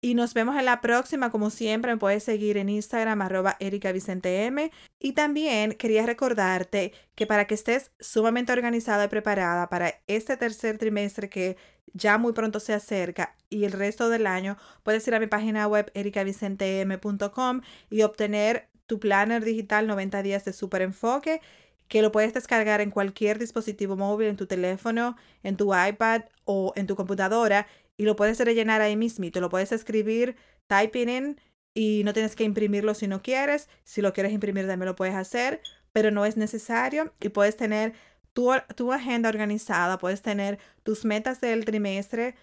Y 0.00 0.14
nos 0.14 0.34
vemos 0.34 0.56
en 0.56 0.66
la 0.66 0.80
próxima. 0.80 1.30
Como 1.30 1.50
siempre, 1.50 1.92
me 1.92 1.98
puedes 1.98 2.22
seguir 2.22 2.58
en 2.58 2.68
Instagram, 2.68 3.22
arroba 3.22 3.56
Erika 3.60 3.92
Vicente 3.92 4.44
M. 4.44 4.70
Y 5.00 5.12
también 5.12 5.72
quería 5.72 6.04
recordarte 6.04 6.92
que 7.14 7.26
para 7.26 7.46
que 7.46 7.54
estés 7.54 7.90
sumamente 7.98 8.52
organizada 8.52 9.06
y 9.06 9.08
preparada 9.08 9.68
para 9.68 9.94
este 10.06 10.36
tercer 10.36 10.78
trimestre 10.78 11.28
que 11.28 11.56
ya 11.92 12.18
muy 12.18 12.32
pronto 12.34 12.60
se 12.60 12.74
acerca 12.74 13.34
y 13.48 13.64
el 13.64 13.72
resto 13.72 14.08
del 14.08 14.26
año, 14.26 14.56
puedes 14.82 15.06
ir 15.08 15.14
a 15.14 15.20
mi 15.20 15.26
página 15.26 15.66
web 15.66 15.90
ericavicentem.com 15.94 17.60
y 17.90 18.02
obtener 18.02 18.68
tu 18.86 18.98
planner 18.98 19.44
digital 19.44 19.86
90 19.86 20.22
días 20.22 20.44
de 20.44 20.52
super 20.52 20.82
enfoque 20.82 21.40
que 21.88 22.02
lo 22.02 22.12
puedes 22.12 22.34
descargar 22.34 22.80
en 22.80 22.90
cualquier 22.90 23.38
dispositivo 23.38 23.96
móvil, 23.96 24.28
en 24.28 24.36
tu 24.36 24.46
teléfono, 24.46 25.16
en 25.42 25.56
tu 25.56 25.72
iPad 25.74 26.22
o 26.44 26.72
en 26.76 26.86
tu 26.86 26.96
computadora 26.96 27.66
y 27.96 28.04
lo 28.04 28.16
puedes 28.16 28.38
rellenar 28.40 28.80
ahí 28.80 28.96
mismito. 28.96 29.40
Lo 29.40 29.48
puedes 29.48 29.72
escribir, 29.72 30.36
typing 30.66 31.08
in 31.08 31.40
y 31.74 32.02
no 32.04 32.12
tienes 32.12 32.34
que 32.36 32.44
imprimirlo 32.44 32.94
si 32.94 33.06
no 33.06 33.22
quieres. 33.22 33.68
Si 33.84 34.02
lo 34.02 34.12
quieres 34.12 34.32
imprimir 34.32 34.66
también 34.66 34.86
lo 34.86 34.96
puedes 34.96 35.14
hacer, 35.14 35.60
pero 35.92 36.10
no 36.10 36.24
es 36.24 36.36
necesario 36.36 37.12
y 37.20 37.28
puedes 37.28 37.56
tener 37.56 37.94
tu, 38.32 38.50
tu 38.74 38.92
agenda 38.92 39.28
organizada, 39.28 39.98
puedes 39.98 40.22
tener 40.22 40.58
tus 40.82 41.04
metas 41.04 41.40
del 41.40 41.64
trimestre 41.64 42.34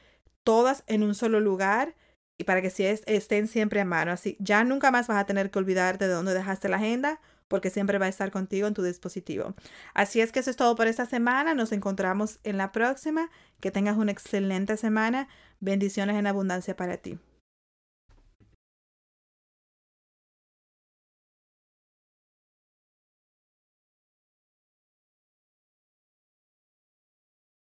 todas 0.43 0.84
en 0.88 1.03
un 1.03 1.15
solo 1.15 1.39
lugar 1.39 1.95
y 2.38 2.43
para 2.46 2.62
que 2.62 2.69
si 2.69 2.84
estén 2.86 3.48
siempre 3.48 3.82
a 3.82 3.86
mano. 3.86 4.12
Así 4.12 4.38
ya 4.39 4.63
nunca 4.63 4.91
más 4.91 5.08
vas 5.08 5.17
a 5.17 5.26
tener 5.26 5.52
que 5.52 5.60
olvidarte 5.60 6.08
de 6.08 6.13
dónde 6.13 6.34
dejaste 6.34 6.69
la 6.69 6.78
agenda 6.78 7.19
porque 7.48 7.69
siempre 7.69 8.00
va 8.00 8.08
a 8.08 8.10
estar 8.10 8.32
contigo 8.32 8.67
en 8.67 8.74
tu 8.74 8.82
dispositivo. 8.82 9.54
Así 9.93 10.22
es 10.22 10.32
que 10.32 10.39
eso 10.39 10.50
es 10.50 10.56
todo 10.56 10.76
por 10.76 10.88
esta 10.88 11.06
semana. 11.06 11.54
Nos 11.54 11.72
encontramos 11.72 12.39
en 12.43 12.58
la 12.58 12.72
próxima. 12.72 13.30
Que 13.60 13.72
tengas 13.72 13.98
una 13.98 14.12
excelente 14.12 14.76
semana. 14.78 15.28
Bendiciones 15.60 16.15
en 16.15 16.28
abundancia 16.28 16.76
para 16.76 16.98
ti. 16.98 17.19